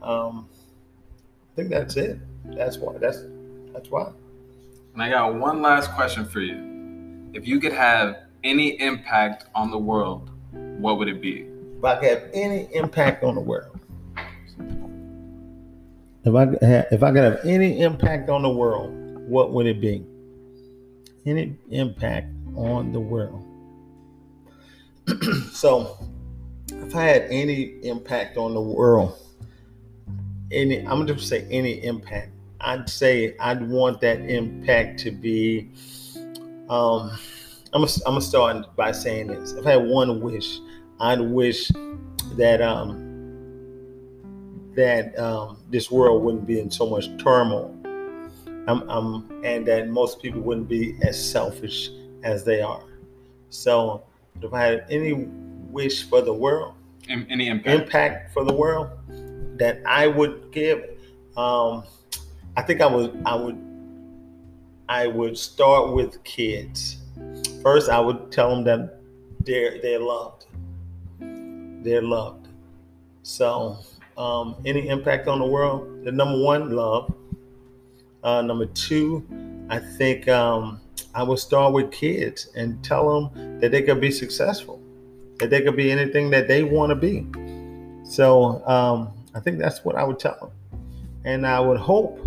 um, 0.03 0.49
I 1.53 1.57
think 1.57 1.71
that's 1.71 1.97
it. 1.97 2.19
That's 2.57 2.79
why. 2.79 2.99
That's 2.99 3.25
that's 3.73 3.91
why. 3.91 4.13
And 4.95 5.03
I 5.03 5.11
got 5.11 5.35
one 5.35 5.63
last 5.63 5.93
question 5.93 6.25
for 6.25 6.41
you. 6.41 7.31
If 7.33 7.47
you 7.47 7.61
could 7.61 7.73
have 7.73 8.17
any 8.43 8.81
impact 8.81 9.47
on 9.55 9.71
the 9.71 9.79
world, 9.79 10.31
what 10.51 10.99
would 10.99 11.09
it 11.09 11.21
be? 11.23 11.47
If 11.79 11.85
I 11.85 11.97
could 11.97 12.09
have 12.09 12.31
any 12.33 12.69
impact 12.75 13.23
on 13.23 13.35
the 13.35 13.41
world, 13.41 13.70
if 16.25 16.35
I 16.35 16.43
if 16.91 17.03
I 17.03 17.13
could 17.13 17.25
have 17.25 17.41
any 17.45 17.81
impact 17.81 18.29
on 18.29 18.43
the 18.43 18.51
world, 18.51 18.93
what 19.29 19.53
would 19.53 19.67
it 19.67 19.81
be? 19.81 20.05
Any 21.25 21.57
impact 21.71 22.29
on 22.55 22.93
the 22.93 23.01
world. 23.01 23.47
so, 25.53 25.99
if 26.69 26.95
I 26.95 27.05
had 27.05 27.23
any 27.31 27.75
impact 27.83 28.37
on 28.37 28.55
the 28.55 28.61
world, 28.61 29.17
any, 30.53 30.81
I'm 30.81 31.01
gonna 31.01 31.15
just 31.15 31.29
say 31.29 31.47
any 31.51 31.83
impact. 31.85 32.33
I'd 32.61 32.89
say 32.89 33.35
I'd 33.39 33.67
want 33.67 34.01
that 34.03 34.21
impact 34.21 35.01
to 35.01 35.11
be. 35.11 35.71
Um, 36.69 37.19
I'm 37.73 37.83
gonna, 37.83 37.93
I'm 38.07 38.13
gonna 38.13 38.21
start 38.21 38.77
by 38.77 38.93
saying 38.93 39.29
this. 39.29 39.53
If 39.53 39.67
I 39.67 39.73
had 39.73 39.89
one 39.89 40.21
wish, 40.21 40.61
I'd 41.01 41.21
wish 41.21 41.71
that 42.37 42.61
um, 42.61 43.10
that 44.81 45.19
um, 45.19 45.59
this 45.69 45.91
world 45.91 46.25
wouldn't 46.25 46.47
be 46.47 46.59
in 46.59 46.71
so 46.71 46.89
much 46.89 47.07
turmoil. 47.19 47.77
I'm, 48.67 48.89
I'm, 48.89 49.45
and 49.45 49.67
that 49.67 49.89
most 49.89 50.23
people 50.23 50.41
wouldn't 50.41 50.69
be 50.69 50.97
as 51.03 51.23
selfish 51.23 51.91
as 52.23 52.45
they 52.45 52.63
are. 52.63 52.83
So, 53.51 54.03
if 54.41 54.55
I 54.55 54.63
had 54.63 54.87
any 54.89 55.29
wish 55.71 56.09
for 56.09 56.23
the 56.23 56.33
world, 56.33 56.75
any 57.09 57.49
impact, 57.49 57.69
impact 57.69 58.33
for 58.33 58.43
the 58.43 58.55
world 58.55 58.89
that 59.59 59.83
I 59.87 60.07
would 60.07 60.51
give, 60.51 60.83
um, 61.37 61.85
I 62.57 62.63
think 62.63 62.81
I 62.81 62.87
would, 62.87 63.21
I 63.27 63.35
would, 63.35 63.59
I 64.89 65.07
would 65.09 65.37
start 65.37 65.93
with 65.93 66.23
kids. 66.25 66.97
First, 67.63 67.91
I 67.91 68.01
would 68.01 68.33
tell 68.33 68.51
them 68.51 68.65
that 68.65 69.01
they're 69.41 69.81
they're 69.83 70.01
loved. 70.01 70.47
They're 71.19 72.03
loved. 72.03 72.49
So, 73.23 73.79
um, 74.21 74.57
any 74.67 74.89
impact 74.89 75.29
on 75.29 75.39
the 75.39 75.47
world? 75.47 76.05
The 76.05 76.13
number 76.13 76.39
one, 76.39 76.71
love. 76.71 77.13
Uh, 78.23 78.43
number 78.43 78.67
two, 78.67 79.27
I 79.71 79.79
think 79.79 80.29
um, 80.29 80.81
I 81.15 81.23
would 81.23 81.39
start 81.39 81.73
with 81.73 81.91
kids 81.91 82.49
and 82.55 82.85
tell 82.85 83.09
them 83.09 83.61
that 83.61 83.73
they 83.73 83.83
could 83.83 84.01
be 84.01 84.11
successful, 84.11 84.79
that 85.39 85.49
they 85.49 85.63
could 85.63 85.77
be 85.77 85.91
anything 85.91 86.29
that 86.31 86.49
they 86.49 86.63
want 86.63 86.91
to 86.91 86.97
be. 86.97 87.27
So 88.05 88.63
um, 88.67 89.11
I 89.35 89.41
think 89.41 89.59
that's 89.59 89.85
what 89.85 89.97
I 89.97 90.05
would 90.05 90.19
tell 90.19 90.37
them, 90.39 90.81
and 91.25 91.47
I 91.47 91.59
would 91.61 91.79
hope 91.79 92.21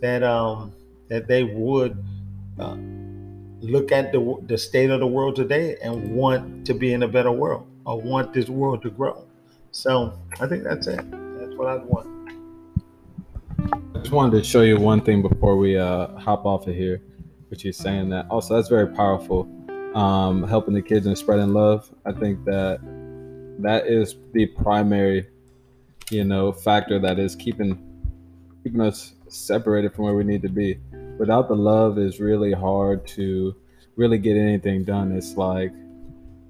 that 0.00 0.22
um, 0.22 0.72
that 1.08 1.28
they 1.28 1.44
would 1.44 1.96
uh, 2.58 2.76
look 3.60 3.90
at 3.90 4.12
the 4.12 4.38
the 4.48 4.58
state 4.58 4.90
of 4.90 5.00
the 5.00 5.06
world 5.06 5.36
today 5.36 5.76
and 5.82 6.14
want 6.14 6.66
to 6.66 6.74
be 6.74 6.92
in 6.92 7.04
a 7.04 7.08
better 7.08 7.32
world 7.32 7.66
or 7.86 8.00
want 8.00 8.34
this 8.34 8.48
world 8.48 8.82
to 8.82 8.90
grow. 8.90 9.24
So 9.70 10.18
I 10.40 10.46
think 10.46 10.64
that's 10.64 10.86
it. 10.88 11.21
Want. 11.62 12.08
I 13.94 13.98
just 14.00 14.10
wanted 14.10 14.36
to 14.36 14.42
show 14.42 14.62
you 14.62 14.80
one 14.80 15.00
thing 15.00 15.22
before 15.22 15.56
we 15.56 15.78
uh, 15.78 16.08
hop 16.18 16.44
off 16.44 16.66
of 16.66 16.74
here, 16.74 17.00
which 17.50 17.64
is 17.64 17.76
saying 17.76 18.08
that. 18.08 18.26
Also, 18.30 18.56
that's 18.56 18.68
very 18.68 18.88
powerful. 18.88 19.48
Um, 19.94 20.42
helping 20.42 20.74
the 20.74 20.82
kids 20.82 21.06
and 21.06 21.16
spreading 21.16 21.52
love. 21.52 21.88
I 22.04 22.10
think 22.12 22.44
that 22.46 22.80
that 23.60 23.86
is 23.86 24.16
the 24.32 24.46
primary, 24.46 25.28
you 26.10 26.24
know, 26.24 26.50
factor 26.50 26.98
that 26.98 27.20
is 27.20 27.36
keeping 27.36 27.78
keeping 28.64 28.80
us 28.80 29.12
separated 29.28 29.94
from 29.94 30.06
where 30.06 30.14
we 30.14 30.24
need 30.24 30.42
to 30.42 30.48
be. 30.48 30.80
Without 31.16 31.46
the 31.46 31.54
love, 31.54 31.96
it's 31.96 32.18
really 32.18 32.52
hard 32.52 33.06
to 33.08 33.54
really 33.94 34.18
get 34.18 34.36
anything 34.36 34.82
done. 34.82 35.12
It's 35.12 35.36
like 35.36 35.70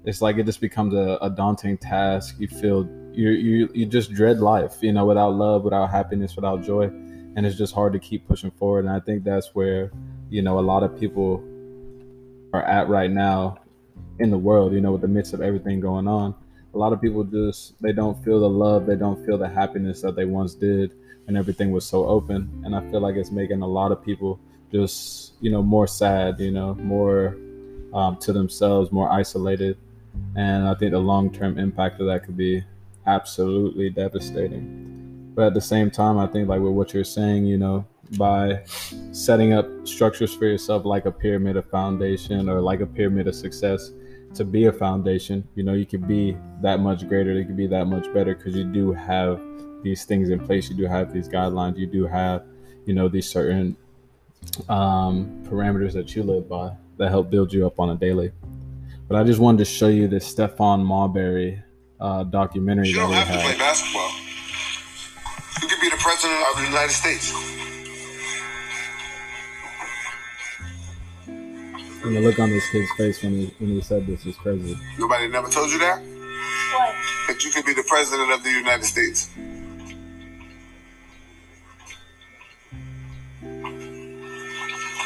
it's 0.05 0.23
like 0.23 0.37
it 0.37 0.47
just 0.47 0.59
becomes 0.59 0.95
a, 0.95 1.19
a 1.21 1.29
daunting 1.29 1.77
task. 1.77 2.37
You 2.39 2.47
feel 2.47 2.89
you 3.13 3.29
you 3.29 3.69
you 3.73 3.85
just 3.85 4.13
dread 4.13 4.39
life, 4.39 4.77
you 4.81 4.91
know, 4.91 5.05
without 5.05 5.33
love, 5.35 5.63
without 5.63 5.89
happiness, 5.89 6.35
without 6.35 6.63
joy 6.63 6.91
and 7.35 7.45
it's 7.45 7.57
just 7.57 7.73
hard 7.73 7.93
to 7.93 7.99
keep 7.99 8.27
pushing 8.27 8.51
forward. 8.51 8.85
And 8.85 8.93
I 8.93 8.99
think 8.99 9.23
that's 9.23 9.55
where 9.55 9.91
you 10.29 10.41
know 10.41 10.59
a 10.59 10.61
lot 10.61 10.83
of 10.83 10.99
people 10.99 11.43
are 12.53 12.63
at 12.63 12.87
right 12.87 13.09
now, 13.09 13.57
in 14.19 14.29
the 14.29 14.37
world, 14.37 14.73
you 14.73 14.81
know, 14.81 14.91
with 14.91 15.01
the 15.01 15.07
midst 15.07 15.33
of 15.33 15.41
everything 15.41 15.79
going 15.79 16.07
on. 16.07 16.35
A 16.73 16.77
lot 16.77 16.93
of 16.93 17.01
people 17.01 17.23
just 17.23 17.79
they 17.81 17.91
don't 17.91 18.21
feel 18.23 18.39
the 18.39 18.49
love, 18.49 18.85
they 18.85 18.95
don't 18.95 19.23
feel 19.25 19.37
the 19.37 19.49
happiness 19.49 20.01
that 20.01 20.15
they 20.15 20.25
once 20.25 20.53
did 20.53 20.93
and 21.27 21.37
everything 21.37 21.71
was 21.71 21.85
so 21.85 22.05
open. 22.05 22.61
And 22.65 22.75
I 22.75 22.81
feel 22.91 22.99
like 22.99 23.15
it's 23.15 23.31
making 23.31 23.61
a 23.61 23.67
lot 23.67 23.91
of 23.91 24.03
people 24.03 24.39
just, 24.71 25.33
you 25.39 25.49
know, 25.51 25.61
more 25.61 25.87
sad, 25.87 26.39
you 26.39 26.51
know, 26.51 26.75
more 26.75 27.37
um, 27.93 28.17
to 28.17 28.33
themselves, 28.33 28.91
more 28.91 29.09
isolated. 29.09 29.77
And 30.35 30.67
I 30.67 30.75
think 30.75 30.91
the 30.91 30.99
long 30.99 31.31
term 31.31 31.57
impact 31.57 32.01
of 32.01 32.07
that 32.07 32.25
could 32.25 32.35
be 32.35 32.63
absolutely 33.05 33.89
devastating. 33.89 35.31
But 35.35 35.47
at 35.47 35.53
the 35.53 35.61
same 35.61 35.89
time, 35.89 36.17
I 36.17 36.27
think 36.27 36.47
like 36.47 36.61
with 36.61 36.73
what 36.73 36.93
you're 36.93 37.03
saying, 37.03 37.45
you 37.45 37.57
know, 37.57 37.85
by 38.17 38.63
setting 39.11 39.53
up 39.53 39.65
structures 39.87 40.33
for 40.33 40.45
yourself 40.45 40.85
like 40.85 41.05
a 41.05 41.11
pyramid 41.11 41.57
of 41.57 41.65
foundation 41.69 42.49
or 42.49 42.61
like 42.61 42.81
a 42.81 42.85
pyramid 42.85 43.27
of 43.27 43.35
success 43.35 43.91
to 44.35 44.45
be 44.45 44.65
a 44.65 44.71
foundation, 44.71 45.47
you 45.55 45.63
know, 45.63 45.73
you 45.73 45.85
could 45.85 46.07
be 46.07 46.37
that 46.61 46.79
much 46.79 47.07
greater, 47.07 47.33
you 47.33 47.45
could 47.45 47.57
be 47.57 47.67
that 47.67 47.85
much 47.85 48.11
better 48.13 48.35
because 48.35 48.55
you 48.55 48.63
do 48.63 48.91
have 48.93 49.41
these 49.81 50.05
things 50.05 50.29
in 50.29 50.39
place, 50.39 50.69
you 50.69 50.75
do 50.75 50.85
have 50.85 51.11
these 51.11 51.27
guidelines, 51.27 51.77
you 51.77 51.87
do 51.87 52.05
have, 52.05 52.43
you 52.85 52.93
know, 52.93 53.07
these 53.07 53.27
certain 53.27 53.75
um, 54.69 55.43
parameters 55.47 55.93
that 55.93 56.15
you 56.15 56.23
live 56.23 56.47
by 56.47 56.71
that 56.97 57.09
help 57.09 57.29
build 57.29 57.51
you 57.51 57.65
up 57.65 57.79
on 57.79 57.89
a 57.89 57.95
daily. 57.95 58.31
But 59.07 59.17
I 59.17 59.23
just 59.23 59.39
wanted 59.39 59.59
to 59.59 59.65
show 59.65 59.89
you 59.89 60.07
this 60.07 60.33
Stephon 60.33 60.83
Marbury 60.83 61.61
uh, 61.99 62.23
documentary. 62.23 62.89
You 62.89 62.95
don't 62.95 63.13
have 63.13 63.27
to 63.27 63.39
play 63.39 63.57
basketball. 63.57 64.11
You 65.61 65.67
could 65.67 65.81
be 65.81 65.89
the 65.89 66.01
president 66.01 66.39
of 66.51 66.57
the 66.57 66.65
United 66.65 66.91
States. 66.91 67.33
And 72.03 72.17
the 72.17 72.19
look 72.19 72.37
on 72.37 72.49
this 72.49 72.69
kid's 72.69 72.91
face 72.97 73.23
when 73.23 73.31
he 73.31 73.53
when 73.59 73.69
he 73.69 73.81
said 73.81 74.05
this 74.05 74.25
is 74.25 74.35
crazy. 74.35 74.77
Nobody 74.99 75.27
never 75.29 75.47
told 75.47 75.71
you 75.71 75.79
that? 75.79 76.01
What? 76.01 76.95
That 77.27 77.45
you 77.45 77.51
could 77.51 77.65
be 77.65 77.73
the 77.73 77.85
president 77.87 78.29
of 78.31 78.43
the 78.43 78.51
United 78.51 78.83
States. 78.83 79.29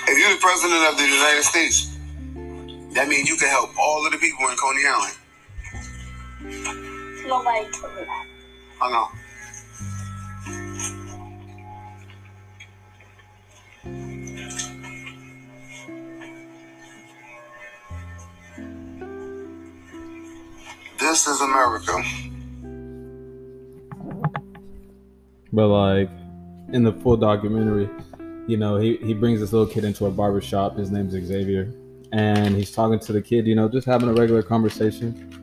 If 0.10 0.17
you're 0.17 0.34
the 0.34 0.41
president 0.41 0.82
of 0.89 0.98
the 0.98 1.06
United 1.06 1.44
States, 1.44 1.96
that 2.96 3.08
means 3.08 3.29
you 3.29 3.38
can 3.38 3.50
help 3.50 3.77
all 3.77 4.03
of 4.03 4.12
the 4.12 4.17
people 4.17 4.48
in 4.50 4.56
Coney 4.58 4.88
Island. 4.88 5.13
Nobody 7.27 7.65
told 7.74 7.93
me. 7.93 8.03
This 21.00 21.27
is 21.27 21.41
America. 21.41 22.01
But 25.51 25.67
like 25.67 26.10
in 26.72 26.84
the 26.84 26.93
full 26.93 27.17
documentary, 27.17 27.89
you 28.48 28.55
know, 28.55 28.77
he, 28.77 28.96
he 28.98 29.13
brings 29.13 29.41
this 29.41 29.51
little 29.51 29.67
kid 29.67 29.84
into 29.84 30.05
a 30.05 30.12
barber 30.12 30.39
shop. 30.39 30.77
His 30.77 30.91
name's 30.91 31.12
Xavier. 31.12 31.74
And 32.13 32.55
he's 32.55 32.72
talking 32.72 33.00
to 33.00 33.12
the 33.12 33.22
kid, 33.22 33.48
you 33.48 33.55
know, 33.55 33.67
just 33.67 33.86
having 33.86 34.07
a 34.07 34.13
regular 34.13 34.41
conversation. 34.41 35.37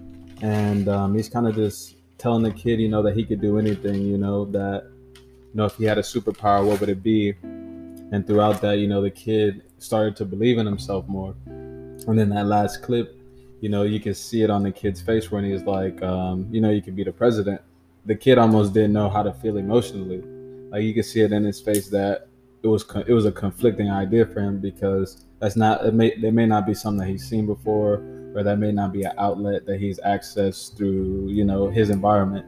And 0.45 0.91
um, 0.91 1.15
he's 1.15 1.31
kind 1.31 1.49
of 1.49 1.55
just 1.55 1.97
telling 2.19 2.43
the 2.43 2.51
kid, 2.51 2.79
you 2.79 2.91
know, 2.91 3.03
that 3.03 3.17
he 3.17 3.25
could 3.25 3.41
do 3.41 3.59
anything, 3.59 4.03
you 4.03 4.19
know, 4.19 4.45
that, 4.53 4.85
you 5.15 5.55
know, 5.55 5.65
if 5.65 5.77
he 5.77 5.85
had 5.85 5.97
a 5.97 6.03
superpower, 6.03 6.67
what 6.67 6.81
would 6.81 6.91
it 6.91 7.03
be? 7.03 7.31
And 7.41 8.27
throughout 8.27 8.61
that, 8.61 8.75
you 8.75 8.87
know, 8.87 9.01
the 9.01 9.11
kid 9.11 9.63
started 9.79 10.17
to 10.17 10.27
believe 10.27 10.59
in 10.59 10.67
himself 10.67 11.09
more. 11.09 11.35
And 11.47 12.19
then 12.19 12.29
that 12.29 12.45
last 12.45 12.83
clip, 12.83 13.19
you 13.63 13.71
know, 13.71 13.85
you 13.85 13.99
can 14.01 14.13
see 14.13 14.43
it 14.43 14.51
on 14.51 14.63
the 14.63 14.71
kid's 14.71 15.01
face 15.01 15.31
when 15.31 15.45
he's 15.45 15.63
like, 15.63 16.03
um, 16.03 16.47
you 16.51 16.61
know, 16.61 16.69
you 16.69 16.83
could 16.83 16.95
be 16.95 17.05
the 17.05 17.13
president. 17.13 17.63
The 18.05 18.15
kid 18.15 18.37
almost 18.37 18.75
didn't 18.75 18.93
know 18.93 19.09
how 19.09 19.23
to 19.23 19.33
feel 19.33 19.57
emotionally. 19.57 20.23
Like 20.69 20.83
you 20.83 20.93
can 20.93 21.05
see 21.05 21.23
it 21.23 21.33
in 21.33 21.43
his 21.45 21.59
face 21.59 21.89
that 21.89 22.29
it 22.65 22.69
was 22.69 22.85
it 23.07 23.13
was 23.13 23.27
a 23.27 23.33
conflicting 23.33 23.91
idea 23.91 24.25
for 24.25 24.41
him 24.41 24.59
because 24.59 25.27
that's 25.39 25.55
not 25.55 25.85
it 25.85 25.93
may 25.93 26.17
there 26.19 26.33
may 26.33 26.47
not 26.47 26.67
be 26.67 26.73
something 26.73 27.07
that 27.07 27.13
he's 27.13 27.29
seen 27.29 27.45
before 27.45 28.03
or 28.35 28.43
that 28.43 28.59
may 28.59 28.73
not 28.73 28.93
be 28.93 29.03
an 29.03 29.13
outlet 29.19 29.67
that 29.67 29.79
he's 29.79 30.01
accessed 30.01 30.77
through 30.77 31.29
you 31.29 31.45
know 31.45 31.69
his 31.69 31.91
environment. 31.91 32.47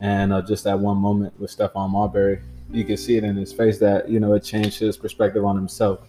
And 0.00 0.34
uh, 0.34 0.42
just 0.42 0.64
that 0.64 0.78
one 0.78 0.98
moment 0.98 1.38
with 1.40 1.56
Stephon 1.56 1.88
Marbury, 1.90 2.42
you 2.70 2.84
can 2.84 2.98
see 2.98 3.16
it 3.16 3.24
in 3.24 3.36
his 3.36 3.52
face 3.54 3.78
that 3.78 4.08
you 4.08 4.20
know 4.20 4.34
it 4.34 4.44
changed 4.44 4.78
his 4.78 4.98
perspective 4.98 5.44
on 5.44 5.56
himself. 5.56 6.06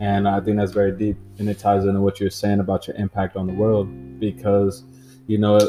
And 0.00 0.28
I 0.28 0.40
think 0.40 0.56
that's 0.56 0.72
very 0.72 0.92
deep, 0.92 1.16
and 1.38 1.48
it 1.48 1.58
ties 1.58 1.84
into 1.84 2.00
what 2.00 2.18
you're 2.18 2.30
saying 2.30 2.60
about 2.60 2.88
your 2.88 2.96
impact 2.96 3.36
on 3.36 3.46
the 3.46 3.52
world 3.52 3.88
because 4.18 4.82
you 5.28 5.38
know 5.38 5.60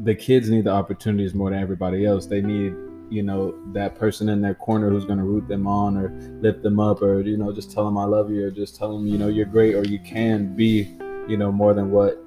the 0.00 0.14
kids 0.14 0.48
need 0.48 0.64
the 0.64 0.70
opportunities 0.70 1.34
more 1.34 1.50
than 1.50 1.58
everybody 1.58 2.06
else. 2.06 2.26
They 2.26 2.40
need 2.40 2.74
you 3.10 3.22
know 3.22 3.54
that 3.72 3.94
person 3.94 4.28
in 4.28 4.40
their 4.40 4.54
corner 4.54 4.90
who's 4.90 5.04
going 5.04 5.18
to 5.18 5.24
root 5.24 5.48
them 5.48 5.66
on 5.66 5.96
or 5.96 6.10
lift 6.40 6.62
them 6.62 6.78
up 6.78 7.02
or 7.02 7.20
you 7.22 7.36
know 7.36 7.52
just 7.52 7.72
tell 7.72 7.84
them 7.84 7.96
i 7.96 8.04
love 8.04 8.30
you 8.30 8.46
or 8.46 8.50
just 8.50 8.76
tell 8.76 8.92
them 8.92 9.06
you 9.06 9.16
know 9.16 9.28
you're 9.28 9.46
great 9.46 9.74
or 9.74 9.84
you 9.84 9.98
can 10.00 10.54
be 10.54 10.94
you 11.28 11.36
know 11.36 11.50
more 11.50 11.74
than 11.74 11.90
what 11.90 12.22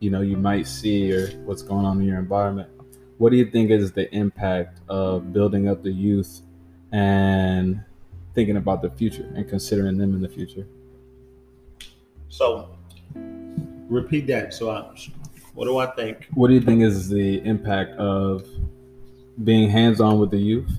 you 0.00 0.10
know 0.10 0.20
you 0.20 0.36
might 0.36 0.66
see 0.66 1.12
or 1.12 1.28
what's 1.44 1.62
going 1.62 1.84
on 1.84 2.00
in 2.00 2.06
your 2.06 2.18
environment 2.18 2.68
what 3.18 3.30
do 3.30 3.36
you 3.36 3.44
think 3.50 3.70
is 3.70 3.92
the 3.92 4.12
impact 4.14 4.80
of 4.88 5.32
building 5.32 5.68
up 5.68 5.82
the 5.82 5.90
youth 5.92 6.42
and 6.92 7.82
thinking 8.34 8.56
about 8.56 8.82
the 8.82 8.90
future 8.90 9.30
and 9.36 9.48
considering 9.48 9.96
them 9.96 10.14
in 10.14 10.20
the 10.20 10.28
future 10.28 10.66
So, 12.28 12.68
repeat 13.88 14.26
that. 14.26 14.52
So, 14.54 14.70
I, 14.70 14.92
what 15.54 15.66
do 15.66 15.78
I 15.78 15.86
think? 15.86 16.26
what 16.34 16.48
do 16.48 16.54
you 16.54 16.60
think 16.60 16.82
is 16.82 17.08
the 17.08 17.40
impact 17.44 17.92
of 17.92 18.44
being 19.42 19.68
hands-on 19.68 20.20
with 20.20 20.30
the 20.30 20.38
youth 20.38 20.70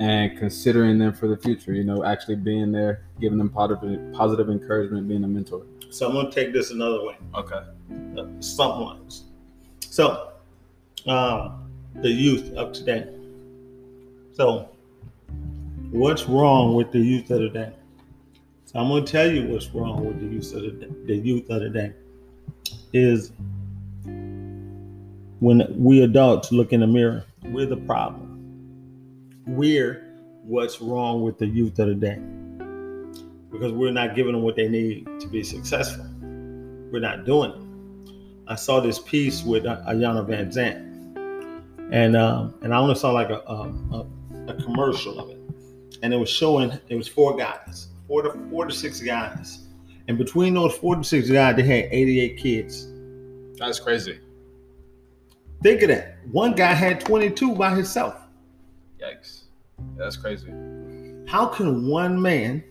and 0.00 0.38
considering 0.38 0.98
them 0.98 1.12
for 1.12 1.28
the 1.28 1.36
future 1.36 1.72
you 1.74 1.84
know 1.84 2.04
actually 2.04 2.34
being 2.34 2.72
there 2.72 3.04
giving 3.20 3.36
them 3.36 3.50
positive 3.50 4.12
positive 4.14 4.48
encouragement 4.48 5.06
being 5.06 5.22
a 5.24 5.28
mentor 5.28 5.66
So, 5.90 6.06
I'm 6.08 6.14
going 6.14 6.30
to 6.30 6.32
take 6.32 6.52
this 6.54 6.70
another 6.70 7.04
way. 7.04 7.16
okay 7.34 7.62
Uh, 8.16 8.24
Someone. 8.40 9.00
So, 9.80 10.32
um, 11.06 11.70
the 11.96 12.08
youth 12.10 12.54
of 12.54 12.72
today. 12.72 13.06
So, 14.32 14.70
what's 15.90 16.24
wrong 16.24 16.74
with 16.74 16.90
the 16.92 16.98
youth 17.00 17.30
of 17.30 17.40
today? 17.40 17.72
So, 18.64 18.78
I'm 18.78 18.88
going 18.88 19.04
to 19.04 19.12
tell 19.12 19.30
you 19.30 19.48
what's 19.48 19.68
wrong 19.74 20.06
with 20.06 20.18
the 20.20 20.26
youth 20.26 20.54
of 20.54 20.62
the, 20.62 20.88
the 21.04 21.16
youth 21.16 21.50
of 21.50 21.60
today 21.60 21.92
is 22.94 23.32
when 25.42 25.66
we 25.76 26.02
adults 26.02 26.52
look 26.52 26.72
in 26.72 26.80
the 26.80 26.86
mirror, 26.86 27.24
we're 27.46 27.66
the 27.66 27.76
problem. 27.76 29.28
We're 29.44 30.06
what's 30.44 30.80
wrong 30.80 31.22
with 31.22 31.36
the 31.38 31.48
youth 31.48 31.80
of 31.80 31.88
the 31.88 31.96
day 31.96 32.20
because 33.50 33.72
we're 33.72 33.90
not 33.90 34.14
giving 34.14 34.34
them 34.34 34.42
what 34.42 34.54
they 34.54 34.68
need 34.68 35.04
to 35.18 35.26
be 35.26 35.42
successful. 35.42 36.06
We're 36.20 37.00
not 37.00 37.24
doing 37.24 37.50
it. 37.50 38.12
I 38.46 38.54
saw 38.54 38.78
this 38.78 39.00
piece 39.00 39.42
with 39.42 39.66
uh, 39.66 39.82
Iyanla 39.88 40.28
Vanzant, 40.28 40.76
and 41.92 42.16
um, 42.16 42.54
and 42.62 42.72
I 42.72 42.76
only 42.78 42.94
saw 42.94 43.10
like 43.10 43.30
a, 43.30 43.38
a 43.38 44.06
a 44.46 44.54
commercial 44.62 45.18
of 45.18 45.28
it, 45.30 45.40
and 46.04 46.14
it 46.14 46.18
was 46.18 46.30
showing 46.30 46.70
it 46.88 46.94
was 46.94 47.08
four 47.08 47.36
guys, 47.36 47.88
four 48.06 48.22
to 48.22 48.30
four 48.48 48.66
to 48.66 48.72
six 48.72 49.00
guys, 49.00 49.66
and 50.06 50.16
between 50.16 50.54
those 50.54 50.74
four 50.74 50.94
to 50.94 51.02
six 51.02 51.28
guys, 51.28 51.56
they 51.56 51.64
had 51.64 51.88
88 51.90 52.36
kids. 52.36 52.86
that's 53.58 53.80
crazy 53.80 54.20
Think 55.62 55.82
of 55.82 55.88
that. 55.88 56.16
One 56.30 56.54
guy 56.54 56.72
had 56.72 57.00
22 57.00 57.54
by 57.54 57.74
himself. 57.74 58.16
yikes 59.00 59.42
that's 59.96 60.16
crazy 60.16 60.48
How 61.26 61.46
can 61.46 61.86
one 61.88 62.20
man 62.20 62.62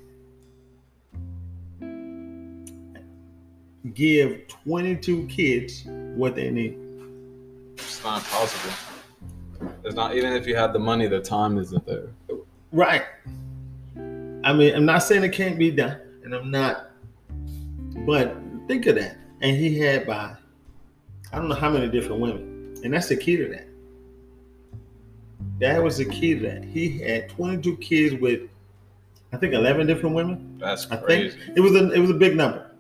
give 3.94 4.48
22 4.48 5.26
kids 5.28 5.84
what 6.16 6.36
they 6.36 6.50
need? 6.50 6.78
it's 7.76 8.04
not 8.04 8.24
possible 8.26 8.72
it's 9.84 9.96
not 9.96 10.16
even 10.16 10.34
if 10.34 10.46
you 10.48 10.56
had 10.56 10.72
the 10.74 10.80
money 10.80 11.08
the 11.08 11.20
time 11.22 11.58
isn't 11.58 11.86
there 11.86 12.10
Right. 12.74 13.04
I 13.98 14.54
mean, 14.54 14.74
I'm 14.74 14.86
not 14.86 15.00
saying 15.04 15.26
it 15.26 15.34
can't 15.34 15.60
be 15.60 15.72
done, 15.72 16.00
and 16.24 16.34
I'm 16.34 16.50
not, 16.50 16.92
but 18.08 18.34
think 18.66 18.86
of 18.86 18.96
that. 18.96 19.18
And 19.42 19.58
he 19.58 19.78
had 19.78 20.08
by, 20.08 20.38
I 21.34 21.36
don't 21.36 21.50
know 21.50 21.56
how 21.56 21.70
many 21.70 21.90
different 21.90 22.22
women, 22.22 22.51
and 22.84 22.94
that's 22.94 23.08
the 23.10 23.16
key 23.16 23.38
to 23.38 23.48
that. 23.50 23.68
That 25.60 25.82
was 25.82 25.98
the 25.98 26.06
key 26.06 26.36
to 26.36 26.40
that. 26.42 26.64
He 26.64 27.00
had 27.00 27.30
22 27.30 27.78
kids 27.78 28.16
with, 28.16 28.50
I 29.32 29.38
think, 29.38 29.54
11 29.54 29.88
different 29.88 30.16
women. 30.16 30.58
that's 30.60 30.90
I 30.92 30.98
crazy 30.98 31.38
think 31.38 31.58
it 31.58 31.62
was 31.62 31.76
a 31.76 31.92
it 31.92 32.00
was 32.00 32.10
a 32.10 32.16
big 32.16 32.36
number. 32.36 32.72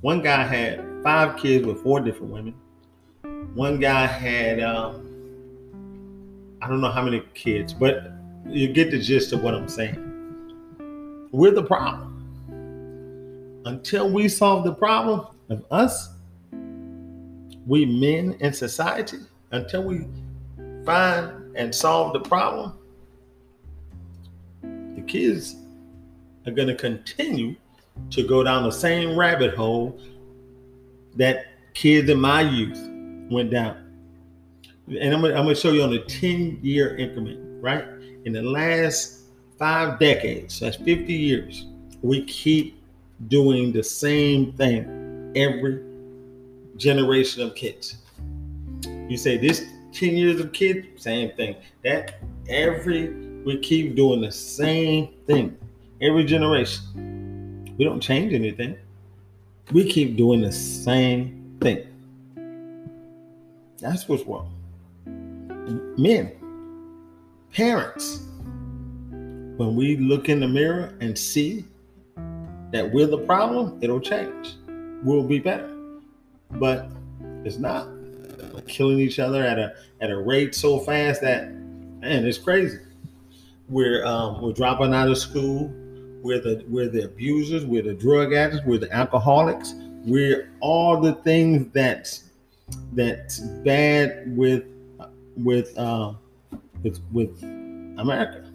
One 0.00 0.22
guy 0.22 0.44
had 0.44 0.84
five 1.02 1.36
kids 1.38 1.66
with 1.66 1.82
four 1.82 2.00
different 2.00 2.32
women. 2.32 2.54
One 3.54 3.80
guy 3.80 4.06
had 4.06 4.60
um, 4.60 5.08
I 6.60 6.68
don't 6.68 6.80
know 6.80 6.90
how 6.90 7.02
many 7.02 7.22
kids, 7.34 7.72
but 7.72 8.12
you 8.46 8.72
get 8.72 8.90
the 8.90 8.98
gist 8.98 9.32
of 9.32 9.42
what 9.42 9.54
I'm 9.54 9.68
saying. 9.68 11.28
We're 11.32 11.52
the 11.52 11.62
problem. 11.62 12.14
Until 13.64 14.10
we 14.10 14.28
solve 14.28 14.64
the 14.64 14.74
problem 14.74 15.26
of 15.50 15.64
us 15.70 16.14
we 17.68 17.84
men 17.84 18.34
in 18.40 18.52
society, 18.52 19.18
until 19.52 19.82
we 19.82 20.06
find 20.84 21.54
and 21.54 21.72
solve 21.72 22.14
the 22.14 22.20
problem, 22.20 22.72
the 24.62 25.02
kids 25.06 25.56
are 26.46 26.52
going 26.52 26.68
to 26.68 26.74
continue 26.74 27.54
to 28.10 28.26
go 28.26 28.42
down 28.42 28.62
the 28.62 28.72
same 28.72 29.18
rabbit 29.18 29.54
hole 29.54 30.00
that 31.16 31.46
kids 31.74 32.08
in 32.08 32.18
my 32.18 32.40
youth 32.40 32.78
went 33.30 33.50
down. 33.50 33.84
And 34.86 35.14
I'm 35.14 35.20
gonna, 35.20 35.54
show 35.54 35.72
you 35.72 35.82
on 35.82 35.92
a 35.92 36.02
10 36.04 36.60
year 36.62 36.96
increment, 36.96 37.62
right? 37.62 37.84
In 38.24 38.32
the 38.32 38.40
last 38.42 39.24
five 39.58 39.98
decades, 39.98 40.58
that's 40.60 40.76
50 40.76 41.12
years, 41.12 41.66
we 42.00 42.24
keep 42.24 42.80
doing 43.26 43.72
the 43.72 43.82
same 43.82 44.52
thing 44.54 45.32
every 45.36 45.87
generation 46.78 47.42
of 47.42 47.54
kids. 47.54 47.96
You 49.08 49.16
say 49.16 49.36
this 49.36 49.64
10 49.92 50.16
years 50.16 50.40
of 50.40 50.52
kids, 50.52 50.86
same 51.02 51.32
thing. 51.32 51.56
That 51.84 52.20
every 52.48 53.10
we 53.44 53.58
keep 53.58 53.94
doing 53.94 54.20
the 54.20 54.32
same 54.32 55.14
thing 55.26 55.56
every 56.00 56.24
generation. 56.24 57.74
We 57.78 57.84
don't 57.84 58.00
change 58.00 58.32
anything. 58.32 58.76
We 59.72 59.90
keep 59.90 60.16
doing 60.16 60.40
the 60.40 60.52
same 60.52 61.56
thing. 61.60 61.86
That's 63.78 64.08
what's 64.08 64.24
wrong. 64.24 64.54
Men, 65.98 66.32
parents, 67.52 68.22
when 69.56 69.76
we 69.76 69.96
look 69.96 70.28
in 70.28 70.40
the 70.40 70.48
mirror 70.48 70.94
and 71.00 71.16
see 71.16 71.64
that 72.72 72.90
we're 72.92 73.06
the 73.06 73.18
problem, 73.18 73.78
it'll 73.80 74.00
change. 74.00 74.56
We'll 75.02 75.22
be 75.22 75.38
better. 75.38 75.77
But 76.52 76.90
it's 77.44 77.58
not. 77.58 77.88
Killing 78.66 78.98
each 78.98 79.18
other 79.18 79.42
at 79.42 79.58
a 79.58 79.74
at 80.00 80.10
a 80.10 80.16
rate 80.16 80.54
so 80.54 80.78
fast 80.80 81.22
that 81.22 81.50
man, 81.52 82.26
it's 82.26 82.38
crazy. 82.38 82.78
We're 83.68 84.04
um, 84.04 84.42
we're 84.42 84.52
dropping 84.52 84.92
out 84.92 85.08
of 85.08 85.16
school. 85.16 85.72
We're 86.22 86.40
the 86.40 86.64
we're 86.68 86.88
the 86.88 87.04
abusers. 87.04 87.64
We're 87.64 87.82
the 87.82 87.94
drug 87.94 88.34
addicts. 88.34 88.66
We're 88.66 88.78
the 88.78 88.92
alcoholics. 88.92 89.74
We're 90.04 90.50
all 90.60 91.00
the 91.00 91.14
things 91.14 91.72
that's 91.72 92.24
that's 92.92 93.40
bad 93.40 94.36
with 94.36 94.64
with 95.36 95.76
uh, 95.78 96.12
with 96.82 97.00
with 97.12 97.42
America, 97.42 98.50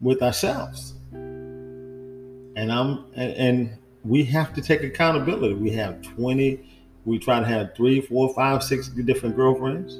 with 0.00 0.22
ourselves. 0.22 0.94
And 1.12 2.72
I'm 2.72 3.04
and, 3.14 3.32
and 3.32 3.78
we 4.04 4.22
have 4.24 4.52
to 4.54 4.62
take 4.62 4.82
accountability. 4.82 5.54
We 5.54 5.70
have 5.72 6.02
20, 6.02 6.60
we 7.04 7.18
try 7.18 7.40
to 7.40 7.46
have 7.46 7.74
three, 7.74 8.00
four, 8.00 8.32
five, 8.34 8.62
six 8.62 8.88
different 8.88 9.36
girlfriends. 9.36 9.94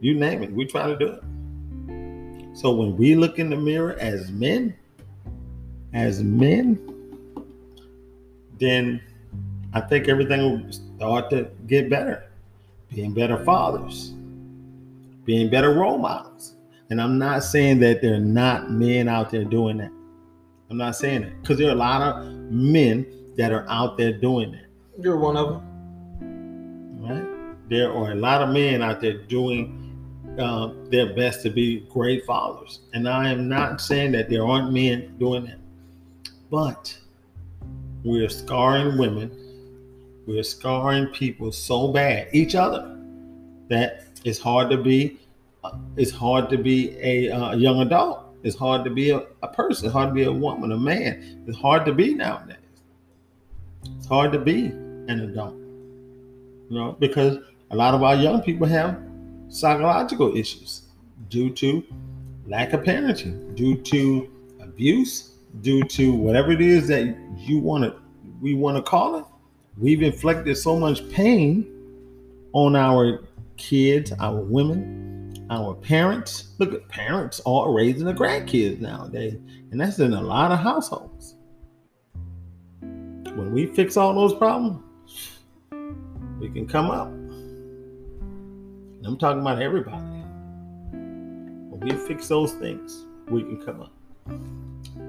You 0.00 0.14
name 0.14 0.42
it, 0.42 0.52
we 0.52 0.64
try 0.66 0.86
to 0.86 0.96
do 0.96 1.08
it. 1.08 2.56
So 2.56 2.72
when 2.74 2.96
we 2.96 3.14
look 3.14 3.38
in 3.38 3.50
the 3.50 3.56
mirror 3.56 3.96
as 3.98 4.30
men, 4.30 4.74
as 5.92 6.22
men, 6.22 6.78
then 8.58 9.00
I 9.72 9.80
think 9.80 10.08
everything 10.08 10.40
will 10.40 10.72
start 10.72 11.30
to 11.30 11.50
get 11.66 11.88
better. 11.88 12.26
Being 12.94 13.12
better 13.12 13.44
fathers, 13.44 14.14
being 15.24 15.48
better 15.48 15.72
role 15.72 15.98
models. 15.98 16.56
And 16.90 17.00
I'm 17.00 17.18
not 17.18 17.44
saying 17.44 17.78
that 17.80 18.02
there 18.02 18.14
are 18.14 18.20
not 18.20 18.70
men 18.70 19.08
out 19.08 19.30
there 19.30 19.44
doing 19.44 19.78
that. 19.78 19.92
I'm 20.70 20.76
not 20.76 20.94
saying 20.94 21.22
that 21.22 21.42
because 21.42 21.58
there 21.58 21.68
are 21.68 21.72
a 21.72 21.74
lot 21.74 22.00
of 22.00 22.26
men 22.32 23.04
that 23.36 23.52
are 23.52 23.68
out 23.68 23.98
there 23.98 24.12
doing 24.12 24.52
that. 24.52 24.66
You're 24.98 25.16
one 25.16 25.36
of 25.36 25.48
them. 25.48 27.00
Right? 27.00 27.68
There 27.68 27.92
are 27.92 28.12
a 28.12 28.14
lot 28.14 28.42
of 28.42 28.50
men 28.50 28.80
out 28.82 29.00
there 29.00 29.14
doing 29.14 29.80
uh, 30.38 30.72
their 30.90 31.14
best 31.14 31.42
to 31.42 31.50
be 31.50 31.80
great 31.90 32.24
fathers. 32.24 32.80
And 32.92 33.08
I 33.08 33.30
am 33.30 33.48
not 33.48 33.80
saying 33.80 34.12
that 34.12 34.30
there 34.30 34.46
aren't 34.46 34.72
men 34.72 35.16
doing 35.18 35.44
that. 35.46 35.58
But 36.50 36.96
we're 38.04 38.28
scarring 38.28 38.96
women, 38.96 39.30
we're 40.26 40.42
scarring 40.42 41.06
people 41.08 41.52
so 41.52 41.88
bad, 41.88 42.28
each 42.32 42.54
other, 42.54 42.96
that 43.68 44.04
it's 44.24 44.38
hard 44.38 44.70
to 44.70 44.76
be. 44.76 45.18
Uh, 45.62 45.76
it's 45.96 46.10
hard 46.10 46.48
to 46.48 46.56
be 46.56 46.96
a 47.00 47.30
uh, 47.30 47.54
young 47.54 47.80
adult. 47.80 48.29
It's 48.42 48.56
hard 48.56 48.84
to 48.84 48.90
be 48.90 49.10
a, 49.10 49.24
a 49.42 49.48
person. 49.48 49.90
Hard 49.90 50.10
to 50.10 50.14
be 50.14 50.24
a 50.24 50.32
woman, 50.32 50.72
a 50.72 50.78
man. 50.78 51.44
It's 51.46 51.58
hard 51.58 51.84
to 51.86 51.92
be 51.92 52.14
nowadays. 52.14 52.56
It's 53.96 54.06
hard 54.06 54.32
to 54.32 54.38
be 54.38 54.66
an 54.66 55.20
adult. 55.20 55.54
You 55.54 56.78
know, 56.78 56.96
because 56.98 57.38
a 57.70 57.76
lot 57.76 57.94
of 57.94 58.02
our 58.02 58.16
young 58.16 58.42
people 58.42 58.66
have 58.66 58.98
psychological 59.48 60.36
issues 60.36 60.82
due 61.28 61.50
to 61.54 61.84
lack 62.46 62.72
of 62.72 62.82
parenting, 62.82 63.54
due 63.54 63.76
to 63.76 64.30
abuse, 64.60 65.34
due 65.60 65.82
to 65.84 66.12
whatever 66.14 66.52
it 66.52 66.60
is 66.60 66.88
that 66.88 67.16
you 67.36 67.58
want 67.58 67.84
to 67.84 67.94
we 68.40 68.54
want 68.54 68.76
to 68.76 68.82
call 68.82 69.16
it. 69.16 69.24
We've 69.76 70.02
inflicted 70.02 70.56
so 70.56 70.78
much 70.78 71.08
pain 71.10 71.66
on 72.52 72.74
our 72.74 73.24
kids, 73.56 74.12
our 74.18 74.40
women, 74.40 75.09
our 75.50 75.74
parents. 75.74 76.54
Look 76.58 76.72
at 76.72 76.88
parents 76.88 77.40
all 77.40 77.72
raising 77.72 78.06
the 78.06 78.14
grandkids 78.14 78.80
nowadays, 78.80 79.34
and 79.70 79.80
that's 79.80 79.98
in 79.98 80.14
a 80.14 80.22
lot 80.22 80.52
of 80.52 80.60
households. 80.60 81.34
When 82.80 83.52
we 83.52 83.66
fix 83.66 83.96
all 83.96 84.14
those 84.14 84.34
problems, 84.34 84.82
we 86.40 86.48
can 86.50 86.66
come 86.66 86.90
up. 86.90 87.08
And 87.08 89.06
I'm 89.06 89.18
talking 89.18 89.40
about 89.40 89.60
everybody. 89.60 90.04
When 90.92 91.80
we 91.80 91.90
fix 92.06 92.28
those 92.28 92.52
things, 92.52 93.06
we 93.28 93.42
can 93.42 93.62
come 93.64 93.82
up. 93.82 93.92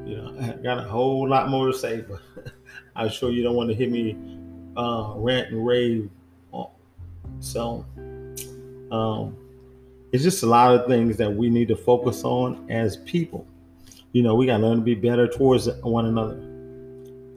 You 0.05 0.17
know, 0.17 0.35
I 0.41 0.53
got 0.63 0.77
a 0.77 0.83
whole 0.83 1.27
lot 1.27 1.49
more 1.49 1.67
to 1.67 1.73
say, 1.73 2.01
but 2.01 2.21
I'm 2.95 3.09
sure 3.09 3.31
you 3.31 3.43
don't 3.43 3.55
want 3.55 3.69
to 3.69 3.75
hear 3.75 3.89
me 3.89 4.17
uh, 4.75 5.13
rant 5.15 5.51
and 5.51 5.65
rave. 5.65 6.09
So, 7.39 7.85
um, 8.91 9.35
it's 10.11 10.23
just 10.23 10.43
a 10.43 10.47
lot 10.47 10.75
of 10.75 10.87
things 10.87 11.17
that 11.17 11.33
we 11.33 11.49
need 11.49 11.67
to 11.69 11.75
focus 11.75 12.23
on 12.23 12.69
as 12.69 12.97
people. 12.97 13.45
You 14.11 14.23
know, 14.23 14.35
we 14.35 14.45
got 14.45 14.57
to 14.57 14.67
learn 14.67 14.77
to 14.77 14.83
be 14.83 14.95
better 14.95 15.27
towards 15.27 15.69
one 15.81 16.05
another. 16.05 16.35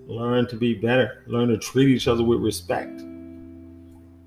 Learn 0.07 0.47
to 0.49 0.57
be 0.57 0.75
better. 0.75 1.23
Learn 1.27 1.49
to 1.49 1.59
treat 1.59 1.89
each 1.89 2.09
other 2.09 2.25
with 2.25 2.41
respect 2.41 3.01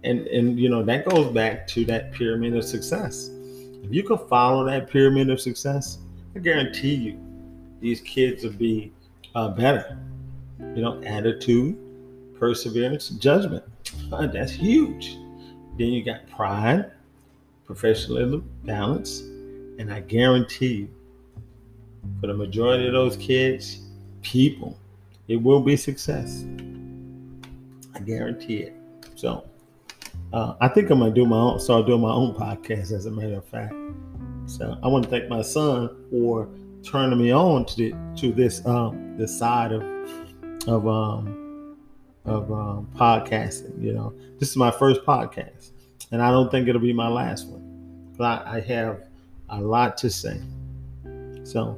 and 0.04 0.28
and 0.28 0.60
you 0.60 0.70
know 0.70 0.84
that 0.84 1.06
goes 1.06 1.32
back 1.34 1.68
to 1.68 1.84
that 1.86 2.12
pyramid 2.12 2.56
of 2.56 2.64
success 2.64 3.30
if 3.84 3.94
you 3.94 4.04
can 4.04 4.18
follow 4.30 4.64
that 4.66 4.90
pyramid 4.90 5.30
of 5.30 5.40
success 5.40 6.00
i 6.36 6.40
guarantee 6.40 6.94
you 6.94 7.20
these 7.82 8.02
kids 8.02 8.44
will 8.44 8.52
be 8.54 8.92
uh, 9.36 9.50
better 9.50 9.98
you 10.60 10.82
know 10.82 11.02
attitude 11.04 11.78
perseverance 12.40 13.10
judgment 13.10 13.64
uh, 14.12 14.28
that's 14.28 14.52
huge 14.52 15.18
then 15.78 15.88
you 15.88 16.04
got 16.04 16.28
pride 16.30 16.92
professionalism 17.68 18.50
balance 18.64 19.20
and 19.80 19.94
i 19.94 20.00
guarantee 20.00 20.88
for 22.20 22.28
the 22.28 22.34
majority 22.34 22.88
of 22.88 22.94
those 22.94 23.16
kids 23.18 23.82
people 24.24 24.78
it 25.28 25.36
will 25.36 25.62
be 25.62 25.78
success 25.78 26.46
i 27.94 28.00
guarantee 28.00 28.58
it 28.58 28.74
so 29.16 29.48
uh, 30.34 30.56
I 30.60 30.68
think 30.68 30.90
I'm 30.90 31.00
gonna 31.00 31.12
do 31.12 31.26
my 31.26 31.38
own, 31.38 31.60
start 31.60 31.86
doing 31.86 32.02
my 32.02 32.12
own 32.12 32.36
podcast. 32.36 32.92
As 32.92 33.06
a 33.06 33.12
matter 33.12 33.36
of 33.36 33.46
fact, 33.46 33.74
so 34.46 34.78
I 34.84 34.88
want 34.88 35.06
to 35.06 35.10
thank 35.10 35.30
my 35.30 35.42
son 35.42 35.90
for 36.10 36.50
turning 36.84 37.20
me 37.20 37.32
on 37.32 37.66
to 37.66 37.76
the, 37.76 37.96
to 38.18 38.32
this 38.32 38.66
um, 38.66 39.18
this 39.18 39.38
side 39.38 39.72
of 39.72 39.84
of 40.68 40.88
um, 40.88 41.78
of 42.26 42.52
um, 42.52 42.90
podcasting. 42.96 43.82
You 43.82 43.94
know, 43.94 44.14
this 44.38 44.50
is 44.50 44.58
my 44.58 44.72
first 44.72 45.02
podcast, 45.06 45.72
and 46.12 46.22
I 46.22 46.32
don't 46.32 46.50
think 46.50 46.68
it'll 46.68 46.82
be 46.82 46.94
my 46.94 47.08
last 47.08 47.48
one. 47.48 48.14
But 48.18 48.48
I, 48.48 48.58
I 48.58 48.60
have 48.62 49.02
a 49.50 49.62
lot 49.62 49.98
to 50.00 50.10
say. 50.10 50.40
So 51.44 51.78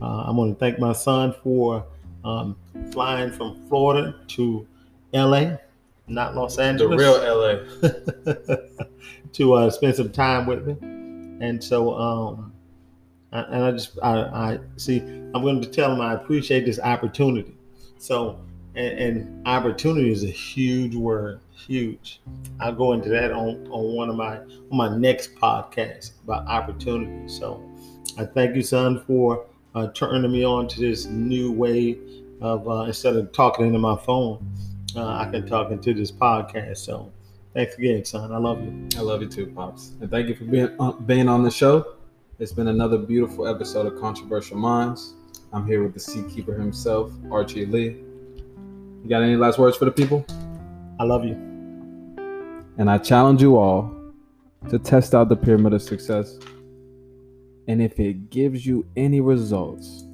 uh, 0.00 0.24
I 0.24 0.30
want 0.30 0.52
to 0.52 0.58
thank 0.58 0.78
my 0.78 0.92
son 0.92 1.34
for 1.42 1.84
um, 2.24 2.56
flying 2.92 3.30
from 3.30 3.66
Florida 3.68 4.14
to 4.28 4.66
LA 5.12 5.56
not 6.12 6.34
Los 6.34 6.58
Angeles. 6.58 6.90
The 6.90 7.04
real 7.04 7.18
LA. 8.52 8.56
to 9.32 9.54
uh, 9.54 9.70
spend 9.70 9.96
some 9.96 10.10
time 10.10 10.46
with 10.46 10.66
me. 10.66 10.76
And 11.44 11.62
so, 11.62 11.94
um, 11.94 12.52
I, 13.32 13.40
and 13.42 13.64
I 13.64 13.70
just, 13.72 13.98
I, 14.02 14.18
I 14.20 14.58
see, 14.76 15.00
I'm 15.00 15.42
going 15.42 15.60
to 15.60 15.68
tell 15.68 15.92
him 15.92 16.00
I 16.00 16.14
appreciate 16.14 16.66
this 16.66 16.78
opportunity. 16.78 17.54
So, 17.98 18.38
and, 18.74 18.98
and, 18.98 19.46
opportunity 19.46 20.10
is 20.10 20.24
a 20.24 20.28
huge 20.28 20.94
word, 20.94 21.40
huge. 21.52 22.20
I'll 22.60 22.72
go 22.74 22.92
into 22.92 23.08
that 23.10 23.32
on, 23.32 23.66
on 23.68 23.94
one 23.94 24.08
of 24.08 24.16
my, 24.16 24.38
on 24.38 24.68
my 24.70 24.96
next 24.96 25.34
podcast 25.34 26.12
about 26.24 26.46
opportunity. 26.46 27.28
So 27.28 27.62
I 28.18 28.24
thank 28.24 28.56
you, 28.56 28.62
son, 28.62 29.02
for 29.06 29.46
uh, 29.74 29.88
turning 29.88 30.30
me 30.30 30.44
on 30.44 30.68
to 30.68 30.80
this 30.80 31.06
new 31.06 31.52
way 31.52 31.98
of, 32.40 32.68
uh, 32.68 32.82
instead 32.82 33.16
of 33.16 33.32
talking 33.32 33.66
into 33.66 33.78
my 33.78 33.96
phone, 33.96 34.46
uh, 34.96 35.06
I 35.06 35.30
can 35.30 35.46
talk 35.46 35.70
into 35.70 35.94
this 35.94 36.12
podcast. 36.12 36.78
So 36.78 37.12
thanks 37.54 37.74
again, 37.76 38.04
son. 38.04 38.32
I 38.32 38.38
love 38.38 38.62
you. 38.62 38.88
I 38.96 39.00
love 39.00 39.22
you 39.22 39.28
too, 39.28 39.46
pops, 39.46 39.92
and 40.00 40.10
thank 40.10 40.28
you 40.28 40.34
for 40.34 40.44
being 40.44 40.74
uh, 40.78 40.92
being 40.92 41.28
on 41.28 41.42
the 41.42 41.50
show. 41.50 41.96
It's 42.38 42.52
been 42.52 42.68
another 42.68 42.98
beautiful 42.98 43.46
episode 43.46 43.86
of 43.86 44.00
Controversial 44.00 44.58
Minds. 44.58 45.14
I'm 45.52 45.66
here 45.66 45.82
with 45.82 45.94
the 45.94 46.00
Seakeeper 46.00 46.54
himself, 46.54 47.12
Archie 47.30 47.66
Lee. 47.66 47.96
You 49.02 49.08
got 49.08 49.22
any 49.22 49.34
last 49.34 49.58
words 49.58 49.76
for 49.76 49.84
the 49.84 49.90
people? 49.90 50.24
I 51.00 51.02
love 51.02 51.24
you. 51.24 51.34
And 52.78 52.88
I 52.88 52.98
challenge 52.98 53.42
you 53.42 53.56
all 53.56 53.92
to 54.70 54.78
test 54.78 55.12
out 55.12 55.28
the 55.28 55.34
pyramid 55.34 55.72
of 55.72 55.82
success. 55.82 56.38
And 57.66 57.82
if 57.82 57.98
it 57.98 58.30
gives 58.30 58.64
you 58.64 58.86
any 58.96 59.20
results, 59.20 60.04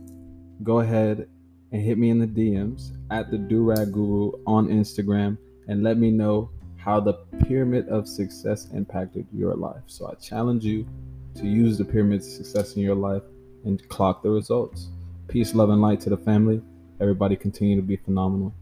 go 0.62 0.81
ahead 0.81 1.29
and 1.70 1.83
hit 1.83 1.98
me 1.98 2.09
in 2.09 2.18
the 2.18 2.27
DMs 2.27 2.92
at 3.11 3.31
the 3.31 3.37
Durag 3.37 3.92
Guru 3.92 4.33
on 4.46 4.68
Instagram 4.68 5.37
and 5.66 5.83
let 5.83 5.98
me 5.98 6.11
know 6.11 6.48
how 6.79 6.98
the 6.98 7.12
pyramid 7.46 7.87
of 7.90 8.09
success 8.09 8.68
impacted 8.72 9.27
your 9.35 9.55
life. 9.55 9.83
So 9.87 10.11
I 10.11 10.14
challenge 10.14 10.64
you 10.64 10.87
to 11.35 11.46
use 11.46 11.77
the 11.77 11.85
pyramid 11.85 12.20
of 12.20 12.27
success 12.27 12.74
in 12.74 12.81
your 12.81 12.94
life 12.94 13.22
and 13.66 13.87
clock 13.90 14.22
the 14.22 14.31
results. 14.31 14.88
Peace, 15.29 15.55
love, 15.55 15.68
and 15.68 15.83
light 15.83 16.01
to 16.01 16.11
the 16.11 16.16
family. 16.16 16.62
Everybody 17.03 17.37
continue 17.37 17.77
to 17.77 17.83
be 17.83 17.96
phenomenal. 17.96 18.55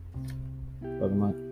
Love 1.00 1.12
and 1.12 1.20
light. 1.20 1.45